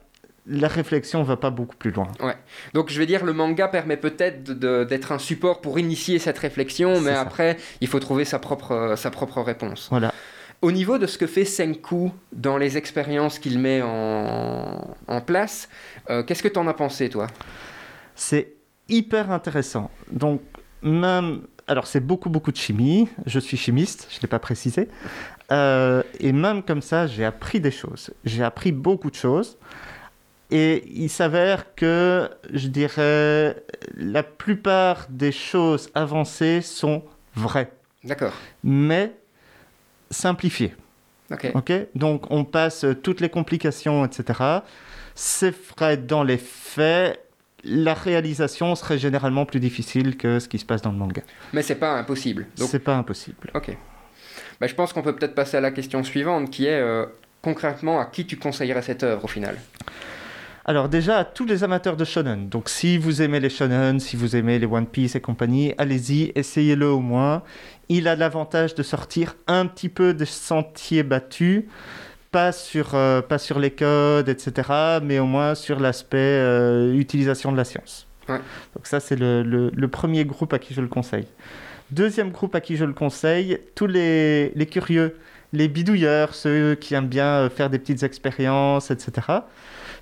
la 0.46 0.68
réflexion 0.68 1.22
va 1.22 1.36
pas 1.36 1.50
beaucoup 1.50 1.76
plus 1.76 1.90
loin. 1.90 2.08
Ouais. 2.20 2.36
Donc 2.74 2.90
je 2.90 2.98
vais 2.98 3.06
dire, 3.06 3.24
le 3.24 3.32
manga 3.32 3.68
permet 3.68 3.96
peut-être 3.96 4.52
d'être 4.52 5.12
un 5.12 5.18
support 5.18 5.60
pour 5.60 5.78
initier 5.78 6.18
cette 6.18 6.38
réflexion, 6.38 7.00
mais 7.00 7.12
après, 7.12 7.56
il 7.80 7.88
faut 7.88 8.00
trouver 8.00 8.24
sa 8.24 8.38
propre, 8.38 8.94
sa 8.96 9.10
propre 9.10 9.40
réponse. 9.40 9.88
Voilà. 9.90 10.12
Au 10.62 10.72
niveau 10.72 10.98
de 10.98 11.06
ce 11.06 11.18
que 11.18 11.26
fait 11.26 11.44
Senku 11.44 12.10
dans 12.32 12.56
les 12.56 12.78
expériences 12.78 13.38
qu'il 13.38 13.58
met 13.58 13.82
en, 13.82 14.96
en 15.08 15.20
place, 15.20 15.68
euh, 16.08 16.22
qu'est-ce 16.22 16.42
que 16.42 16.48
tu 16.48 16.58
en 16.58 16.66
as 16.66 16.74
pensé, 16.74 17.10
toi? 17.10 17.26
C'est 18.14 18.52
hyper 18.88 19.30
intéressant. 19.30 19.90
Donc, 20.10 20.40
même. 20.82 21.42
Alors, 21.66 21.86
c'est 21.86 22.00
beaucoup, 22.00 22.28
beaucoup 22.30 22.52
de 22.52 22.56
chimie. 22.56 23.08
Je 23.26 23.38
suis 23.38 23.56
chimiste, 23.56 24.06
je 24.10 24.16
ne 24.18 24.22
l'ai 24.22 24.28
pas 24.28 24.38
précisé. 24.38 24.88
Euh, 25.50 26.02
et 26.20 26.32
même 26.32 26.62
comme 26.62 26.82
ça, 26.82 27.06
j'ai 27.06 27.24
appris 27.24 27.60
des 27.60 27.70
choses. 27.70 28.10
J'ai 28.24 28.42
appris 28.42 28.72
beaucoup 28.72 29.10
de 29.10 29.16
choses. 29.16 29.58
Et 30.50 30.84
il 30.88 31.08
s'avère 31.08 31.74
que, 31.74 32.30
je 32.52 32.68
dirais, 32.68 33.56
la 33.96 34.22
plupart 34.22 35.06
des 35.08 35.32
choses 35.32 35.90
avancées 35.94 36.60
sont 36.60 37.02
vraies. 37.34 37.70
D'accord. 38.04 38.32
Mais 38.62 39.12
simplifiées. 40.10 40.74
Ok. 41.32 41.50
okay 41.54 41.88
Donc 41.94 42.30
on 42.30 42.44
passe 42.44 42.84
toutes 43.02 43.20
les 43.20 43.30
complications, 43.30 44.04
etc. 44.04 44.40
C'est 45.14 45.54
vrai 45.76 45.96
dans 45.96 46.22
les 46.22 46.38
faits. 46.38 47.20
La 47.66 47.94
réalisation 47.94 48.74
serait 48.74 48.98
généralement 48.98 49.46
plus 49.46 49.60
difficile 49.60 50.18
que 50.18 50.38
ce 50.38 50.48
qui 50.48 50.58
se 50.58 50.66
passe 50.66 50.82
dans 50.82 50.92
le 50.92 50.98
manga. 50.98 51.22
Mais 51.54 51.62
c'est 51.62 51.76
pas 51.76 51.98
impossible. 51.98 52.46
Donc... 52.58 52.68
C'est 52.68 52.78
pas 52.78 52.94
impossible. 52.94 53.50
Ok. 53.54 53.74
Bah, 54.60 54.66
je 54.66 54.74
pense 54.74 54.92
qu'on 54.92 55.02
peut 55.02 55.16
peut-être 55.16 55.34
passer 55.34 55.56
à 55.56 55.60
la 55.60 55.70
question 55.70 56.04
suivante, 56.04 56.50
qui 56.50 56.66
est 56.66 56.78
euh, 56.78 57.06
concrètement 57.40 58.00
à 58.00 58.04
qui 58.04 58.26
tu 58.26 58.36
conseillerais 58.36 58.82
cette 58.82 59.02
œuvre 59.02 59.24
au 59.24 59.28
final? 59.28 59.56
Alors 60.66 60.88
déjà, 60.88 61.18
à 61.18 61.24
tous 61.24 61.44
les 61.44 61.62
amateurs 61.62 61.96
de 61.96 62.06
shonen, 62.06 62.48
donc 62.48 62.70
si 62.70 62.96
vous 62.96 63.20
aimez 63.20 63.38
les 63.38 63.50
shonen, 63.50 64.00
si 64.00 64.16
vous 64.16 64.34
aimez 64.34 64.58
les 64.58 64.64
One 64.64 64.86
Piece 64.86 65.14
et 65.14 65.20
compagnie, 65.20 65.74
allez-y, 65.76 66.32
essayez-le 66.34 66.88
au 66.88 67.00
moins. 67.00 67.42
Il 67.90 68.08
a 68.08 68.16
l'avantage 68.16 68.74
de 68.74 68.82
sortir 68.82 69.36
un 69.46 69.66
petit 69.66 69.90
peu 69.90 70.14
des 70.14 70.24
sentiers 70.24 71.02
battus, 71.02 71.64
pas 72.30 72.50
sur, 72.50 72.94
euh, 72.94 73.20
pas 73.20 73.36
sur 73.36 73.58
les 73.58 73.72
codes, 73.72 74.30
etc., 74.30 75.00
mais 75.02 75.18
au 75.18 75.26
moins 75.26 75.54
sur 75.54 75.78
l'aspect 75.80 76.16
euh, 76.16 76.94
utilisation 76.94 77.52
de 77.52 77.58
la 77.58 77.64
science. 77.64 78.06
Donc 78.26 78.86
ça, 78.86 79.00
c'est 79.00 79.16
le, 79.16 79.42
le, 79.42 79.88
premier 79.88 80.24
groupe 80.24 80.54
à 80.54 80.58
qui 80.58 80.72
je 80.72 80.80
le 80.80 80.88
conseille. 80.88 81.26
Deuxième 81.90 82.30
groupe 82.30 82.54
à 82.54 82.62
qui 82.62 82.78
je 82.78 82.86
le 82.86 82.94
conseille, 82.94 83.58
tous 83.74 83.86
les, 83.86 84.48
les 84.54 84.64
curieux, 84.64 85.18
les 85.52 85.68
bidouilleurs, 85.68 86.34
ceux 86.34 86.74
qui 86.74 86.94
aiment 86.94 87.06
bien 87.06 87.26
euh, 87.26 87.50
faire 87.50 87.68
des 87.68 87.78
petites 87.78 88.02
expériences, 88.02 88.90
etc 88.90 89.40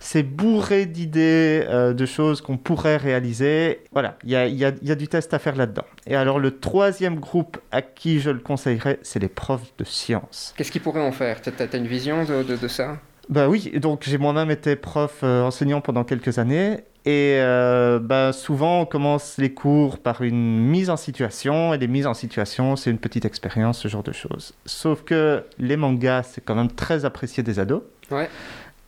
c'est 0.02 0.24
bourré 0.24 0.86
d'idées, 0.86 1.64
euh, 1.68 1.94
de 1.94 2.06
choses 2.06 2.40
qu'on 2.40 2.58
pourrait 2.58 2.96
réaliser. 2.96 3.80
Voilà, 3.92 4.16
il 4.24 4.30
y 4.30 4.64
a, 4.64 4.94
du 4.94 5.08
test 5.08 5.32
à 5.32 5.38
faire 5.38 5.54
là-dedans. 5.54 5.84
Et 6.06 6.16
alors 6.16 6.40
le 6.40 6.58
troisième 6.58 7.20
groupe 7.20 7.58
à 7.70 7.82
qui 7.82 8.20
je 8.20 8.30
le 8.30 8.40
conseillerais, 8.40 8.98
c'est 9.02 9.20
les 9.20 9.28
profs 9.28 9.72
de 9.78 9.84
sciences. 9.84 10.54
Qu'est-ce 10.56 10.72
qu'ils 10.72 10.82
pourraient 10.82 11.06
en 11.06 11.12
faire? 11.12 11.40
Tu 11.40 11.50
as, 11.50 11.76
une 11.76 11.86
vision 11.86 12.24
de, 12.24 12.68
ça? 12.68 12.98
Bah 13.28 13.48
oui, 13.48 13.72
donc 13.80 14.02
j'ai 14.02 14.18
moi-même 14.18 14.50
été 14.50 14.74
prof 14.74 15.20
euh, 15.22 15.42
enseignant 15.42 15.80
pendant 15.80 16.02
quelques 16.02 16.38
années 16.38 16.78
et 17.04 17.36
euh, 17.38 17.98
bah, 18.00 18.32
souvent 18.32 18.80
on 18.80 18.84
commence 18.84 19.38
les 19.38 19.54
cours 19.54 19.98
par 19.98 20.22
une 20.22 20.58
mise 20.58 20.90
en 20.90 20.96
situation 20.96 21.74
et 21.74 21.78
les 21.78 21.88
mises 21.88 22.06
en 22.06 22.14
situation 22.14 22.74
c'est 22.74 22.90
une 22.90 22.98
petite 22.98 23.24
expérience, 23.24 23.78
ce 23.78 23.88
genre 23.88 24.02
de 24.02 24.12
choses. 24.12 24.54
Sauf 24.66 25.04
que 25.04 25.44
les 25.58 25.76
mangas 25.76 26.24
c'est 26.24 26.44
quand 26.44 26.56
même 26.56 26.70
très 26.70 27.04
apprécié 27.04 27.44
des 27.44 27.60
ados. 27.60 27.82
Ouais. 28.10 28.28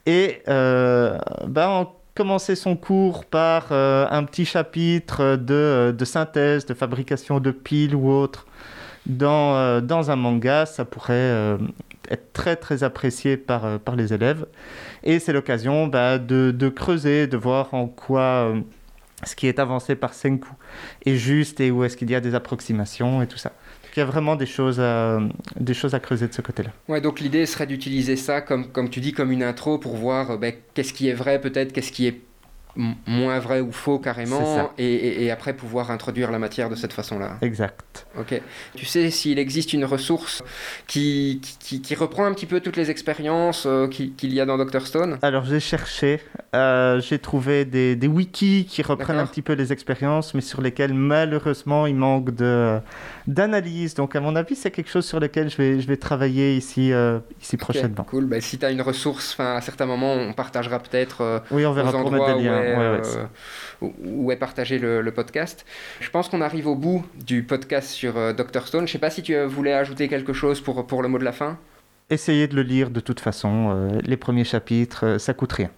Et 0.06 0.42
euh, 0.48 1.18
bah, 1.46 1.92
son 2.54 2.76
cours 2.76 3.24
par 3.24 3.68
euh, 3.70 4.06
un 4.10 4.24
petit 4.24 4.44
chapitre 4.44 5.36
de, 5.36 5.94
de 5.96 6.04
synthèse, 6.04 6.66
de 6.66 6.74
fabrication 6.74 7.40
de 7.40 7.50
piles 7.50 7.94
ou 7.94 8.10
autre 8.10 8.46
dans, 9.06 9.56
euh, 9.56 9.80
dans 9.80 10.10
un 10.10 10.16
manga, 10.16 10.66
ça 10.66 10.84
pourrait 10.84 11.14
euh, 11.14 11.58
être 12.10 12.32
très 12.32 12.56
très 12.56 12.84
apprécié 12.84 13.36
par, 13.36 13.64
euh, 13.64 13.78
par 13.78 13.96
les 13.96 14.12
élèves. 14.12 14.46
Et 15.02 15.18
c'est 15.18 15.32
l'occasion 15.32 15.86
bah, 15.86 16.18
de, 16.18 16.50
de 16.50 16.68
creuser, 16.68 17.26
de 17.26 17.36
voir 17.36 17.74
en 17.74 17.86
quoi 17.86 18.20
euh, 18.20 18.60
ce 19.24 19.36
qui 19.36 19.46
est 19.46 19.58
avancé 19.58 19.94
par 19.94 20.14
Senku 20.14 20.50
est 21.04 21.16
juste 21.16 21.60
et 21.60 21.70
où 21.70 21.84
est-ce 21.84 21.96
qu'il 21.96 22.10
y 22.10 22.14
a 22.14 22.20
des 22.20 22.34
approximations 22.34 23.22
et 23.22 23.26
tout 23.26 23.38
ça. 23.38 23.52
Donc, 23.94 23.98
il 23.98 24.00
y 24.00 24.02
a 24.02 24.06
vraiment 24.06 24.34
des 24.34 24.46
choses 24.46 24.80
à, 24.80 25.20
des 25.54 25.72
choses 25.72 25.94
à 25.94 26.00
creuser 26.00 26.26
de 26.26 26.32
ce 26.34 26.42
côté-là. 26.42 26.70
Ouais, 26.88 27.00
donc 27.00 27.20
l'idée 27.20 27.46
serait 27.46 27.68
d'utiliser 27.68 28.16
ça 28.16 28.40
comme, 28.40 28.66
comme 28.72 28.90
tu 28.90 28.98
dis, 28.98 29.12
comme 29.12 29.30
une 29.30 29.44
intro 29.44 29.78
pour 29.78 29.94
voir 29.94 30.32
euh, 30.32 30.36
ben, 30.36 30.52
qu'est-ce 30.74 30.92
qui 30.92 31.08
est 31.08 31.12
vrai 31.14 31.40
peut-être, 31.40 31.72
qu'est-ce 31.72 31.92
qui 31.92 32.08
est 32.08 32.20
moins 33.06 33.38
vrai 33.38 33.60
ou 33.60 33.70
faux 33.70 34.00
carrément, 34.00 34.72
et, 34.78 34.84
et- 34.84 35.22
et 35.26 35.30
après 35.30 35.52
pouvoir 35.54 35.92
introduire 35.92 36.32
la 36.32 36.40
matière 36.40 36.68
de 36.68 36.74
cette 36.74 36.92
façon-là. 36.92 37.38
Exact. 37.40 38.04
Ok. 38.18 38.42
Tu 38.74 38.84
sais 38.84 39.12
s'il 39.12 39.38
existe 39.38 39.74
une 39.74 39.84
ressource 39.84 40.42
qui, 40.88 41.40
qui, 41.60 41.80
qui 41.80 41.94
reprend 41.94 42.24
un 42.24 42.34
petit 42.34 42.46
peu 42.46 42.58
toutes 42.58 42.76
les 42.76 42.90
expériences 42.90 43.64
euh, 43.64 43.86
qui- 43.86 44.10
qu'il 44.14 44.34
y 44.34 44.40
a 44.40 44.44
dans 44.44 44.58
Dr 44.58 44.84
Stone? 44.88 45.18
Alors 45.22 45.44
j'ai 45.44 45.60
cherché, 45.60 46.20
euh, 46.56 47.00
j'ai 47.00 47.20
trouvé 47.20 47.64
des, 47.64 47.94
des 47.94 48.08
wikis 48.08 48.64
qui 48.68 48.82
reprennent 48.82 49.18
un 49.20 49.26
petit 49.26 49.42
peu 49.42 49.52
les 49.52 49.72
expériences, 49.72 50.34
mais 50.34 50.40
sur 50.40 50.60
lesquels 50.60 50.94
malheureusement 50.94 51.86
il 51.86 51.94
manque 51.94 52.34
de 52.34 52.80
d'analyse. 53.26 53.94
Donc 53.94 54.14
à 54.16 54.20
mon 54.20 54.36
avis 54.36 54.54
c'est 54.56 54.70
quelque 54.70 54.90
chose 54.90 55.06
sur 55.06 55.20
lequel 55.20 55.50
je 55.50 55.56
vais, 55.56 55.80
je 55.80 55.86
vais 55.88 55.96
travailler 55.96 56.56
ici, 56.56 56.92
euh, 56.92 57.18
ici 57.42 57.56
prochainement. 57.56 58.04
Cool. 58.04 58.26
Ben, 58.26 58.40
si 58.40 58.58
tu 58.58 58.64
as 58.64 58.70
une 58.70 58.82
ressource, 58.82 59.34
'fin, 59.34 59.56
à 59.56 59.60
certains 59.60 59.86
moments, 59.86 60.14
on 60.14 60.32
partagera 60.32 60.78
peut-être 60.78 61.20
euh, 61.22 61.38
Oui, 61.50 61.64
on 61.66 61.72
verra 61.72 61.92
pour 61.92 62.10
mettre 62.10 62.26
des 62.26 62.32
où, 62.32 62.38
liens. 62.44 62.62
est, 62.62 62.76
Ouais, 62.76 62.90
ouais, 62.98 63.02
euh, 63.16 63.26
où- 63.80 63.94
où 64.04 64.32
est 64.32 64.36
partagé 64.36 64.78
le, 64.78 65.00
le 65.00 65.12
podcast. 65.12 65.64
Je 66.00 66.10
pense 66.10 66.28
qu'on 66.28 66.40
arrive 66.40 66.66
au 66.66 66.74
bout 66.76 67.04
du 67.24 67.42
podcast 67.42 67.88
sur 67.90 68.16
euh, 68.16 68.32
Dr 68.32 68.66
Stone. 68.66 68.86
Je 68.86 68.92
sais 68.92 68.98
pas 68.98 69.10
si 69.10 69.22
tu 69.22 69.36
voulais 69.44 69.72
ajouter 69.72 70.08
quelque 70.08 70.32
chose 70.32 70.60
pour, 70.60 70.86
pour 70.86 71.02
le 71.02 71.08
mot 71.08 71.18
de 71.18 71.24
la 71.24 71.32
fin. 71.32 71.58
Essayez 72.10 72.46
de 72.48 72.54
le 72.56 72.62
lire 72.62 72.90
de 72.90 73.00
toute 73.00 73.20
façon. 73.20 73.88
les 74.04 74.16
premiers 74.18 74.44
chapitres, 74.44 75.16
ça 75.18 75.32
coûte 75.32 75.52
rien. 75.52 75.70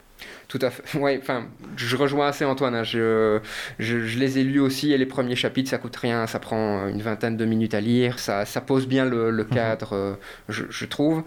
Tout 0.49 0.59
à 0.63 0.71
fait. 0.71 0.83
Ouais, 0.99 1.19
enfin, 1.21 1.47
je 1.77 1.97
rejoins 1.97 2.29
assez 2.29 2.45
Antoine. 2.45 2.75
hein. 2.75 2.85
Je, 2.85 3.41
je, 3.79 4.01
je 4.07 4.19
les 4.19 4.39
ai 4.39 4.45
lus 4.45 4.61
aussi 4.61 4.93
et 4.93 4.99
les 4.99 5.07
premiers 5.07 5.37
chapitres, 5.37 5.69
ça 5.71 5.79
coûte 5.79 5.97
rien. 5.97 6.27
Ça 6.27 6.39
prend 6.39 6.87
une 6.89 7.03
vingtaine 7.03 7.37
de 7.37 7.45
minutes 7.45 7.75
à 7.75 7.81
lire. 7.81 8.19
Ça, 8.19 8.45
ça 8.45 8.61
pose 8.61 8.87
bien 8.87 9.05
le, 9.05 9.31
le 9.31 9.45
cadre, 9.45 9.95
euh, 9.95 10.15
je, 10.49 10.65
je 10.71 10.85
trouve. 10.87 11.23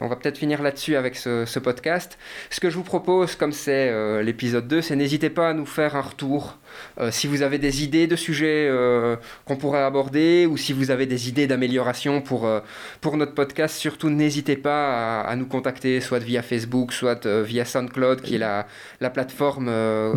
On 0.00 0.08
va 0.08 0.16
peut-être 0.16 0.38
finir 0.38 0.62
là-dessus 0.62 0.96
avec 0.96 1.16
ce, 1.16 1.44
ce 1.44 1.58
podcast. 1.58 2.18
Ce 2.50 2.60
que 2.60 2.70
je 2.70 2.76
vous 2.76 2.84
propose, 2.84 3.34
comme 3.36 3.52
c'est 3.52 3.88
euh, 3.90 4.22
l'épisode 4.22 4.68
2, 4.68 4.80
c'est 4.80 4.96
n'hésitez 4.96 5.30
pas 5.30 5.50
à 5.50 5.54
nous 5.54 5.66
faire 5.66 5.96
un 5.96 6.00
retour. 6.02 6.58
Euh, 7.00 7.10
si 7.10 7.26
vous 7.26 7.42
avez 7.42 7.58
des 7.58 7.82
idées 7.84 8.06
de 8.06 8.16
sujets 8.16 8.68
euh, 8.70 9.16
qu'on 9.44 9.56
pourrait 9.56 9.82
aborder 9.82 10.46
ou 10.46 10.56
si 10.56 10.72
vous 10.72 10.90
avez 10.90 11.06
des 11.06 11.28
idées 11.28 11.46
d'amélioration 11.46 12.20
pour, 12.20 12.46
euh, 12.46 12.60
pour 13.00 13.16
notre 13.16 13.34
podcast, 13.34 13.76
surtout 13.76 14.10
n'hésitez 14.10 14.56
pas 14.56 15.20
à, 15.22 15.28
à 15.28 15.36
nous 15.36 15.46
contacter, 15.46 16.00
soit 16.00 16.18
via 16.18 16.42
Facebook, 16.42 16.92
soit 16.92 17.26
via 17.26 17.64
SoundCloud, 17.64 18.20
qui 18.22 18.34
est 18.36 18.38
la, 18.38 18.66
la 19.00 19.10
plateforme 19.10 19.70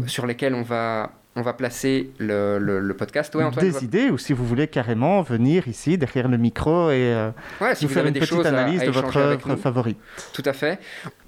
sur 0.08 0.26
laquelle 0.26 0.54
on 0.56 0.62
va, 0.64 1.12
on 1.36 1.42
va 1.42 1.54
placer 1.54 2.10
le, 2.18 2.58
le- 2.60 2.80
le 2.80 2.94
podcast. 2.96 3.34
Ouais, 3.36 3.44
Antoine, 3.44 3.70
des 3.70 3.84
idées 3.84 4.10
ou 4.10 4.18
si 4.18 4.34
vous 4.34 4.46
voulez 4.46 4.68
carrément 4.68 5.22
venir 5.22 5.68
ici 5.68 5.98
derrière 5.98 6.28
le 6.28 6.38
micro 6.38 6.90
et 6.92 7.14
euh, 7.14 7.30
ouais, 7.62 7.76
si 7.76 7.84
nous 7.86 7.90
vous 7.90 7.94
faire 7.94 8.02
avez 8.02 8.10
une 8.10 8.14
des 8.14 8.20
petite 8.22 8.36
choses 8.36 8.46
analyse 8.48 8.82
à 8.82 8.86
de 8.86 8.92
votre 8.92 9.18
œuvre 9.18 9.56
favorite. 9.56 9.98
Tout 10.34 10.44
à 10.46 10.54
fait. 10.54 10.80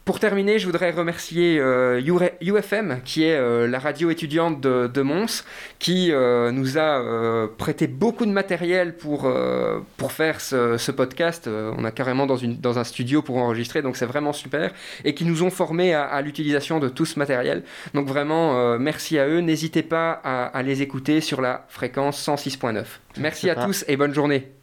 Pour 0.08 0.22
terminer, 0.22 0.58
je 0.58 0.66
voudrais 0.66 0.92
remercier 0.92 1.60
euh, 1.60 2.00
UR- 2.00 2.32
UFM, 2.40 3.02
qui 3.04 3.26
est 3.26 3.36
euh, 3.36 3.68
la 3.68 3.78
radio 3.78 4.10
étudiante 4.10 4.62
de, 4.62 4.88
de 4.88 5.02
Mons, 5.02 5.44
qui 5.80 6.14
euh, 6.14 6.50
nous 6.54 6.78
a 6.78 7.02
euh, 7.02 7.48
prêté 7.58 7.88
beaucoup 7.88 8.26
de 8.26 8.32
matériel 8.32 8.96
pour, 8.96 9.26
euh, 9.26 9.80
pour 9.98 10.14
faire 10.14 10.40
ce, 10.40 10.78
ce 10.78 10.94
podcast. 10.94 11.48
Euh, 11.48 11.74
on 11.78 11.84
a 11.84 11.92
carrément 11.92 12.26
dans, 12.26 12.38
une, 12.38 12.58
dans 12.58 12.80
un 12.80 12.86
studio 12.86 13.22
pour 13.22 13.36
enregistrer, 13.36 13.82
donc 13.82 13.98
c'est 13.98 14.06
vraiment 14.06 14.32
super. 14.32 14.72
Et 15.04 15.14
qui 15.14 15.26
nous 15.26 15.44
ont 15.44 15.50
formés 15.50 15.94
à, 15.94 16.06
à 16.06 16.22
l'utilisation 16.22 16.80
de 16.80 16.88
tout 16.88 17.06
ce 17.06 17.20
matériel. 17.20 17.64
Donc 17.94 18.08
vraiment, 18.08 18.58
euh, 18.58 18.78
merci 18.80 19.20
à 19.20 19.28
eux. 19.28 19.42
N'hésitez 19.42 19.84
pas 19.84 20.22
à, 20.24 20.46
à 20.46 20.64
les 20.64 20.82
écouter 20.82 21.20
sur 21.20 21.42
la 21.42 21.66
fréquence 21.68 22.26
106.9. 22.26 22.86
Merci 23.18 23.50
à 23.50 23.56
tous 23.56 23.84
et 23.90 23.98
bonne 23.98 24.14
journée. 24.14 24.57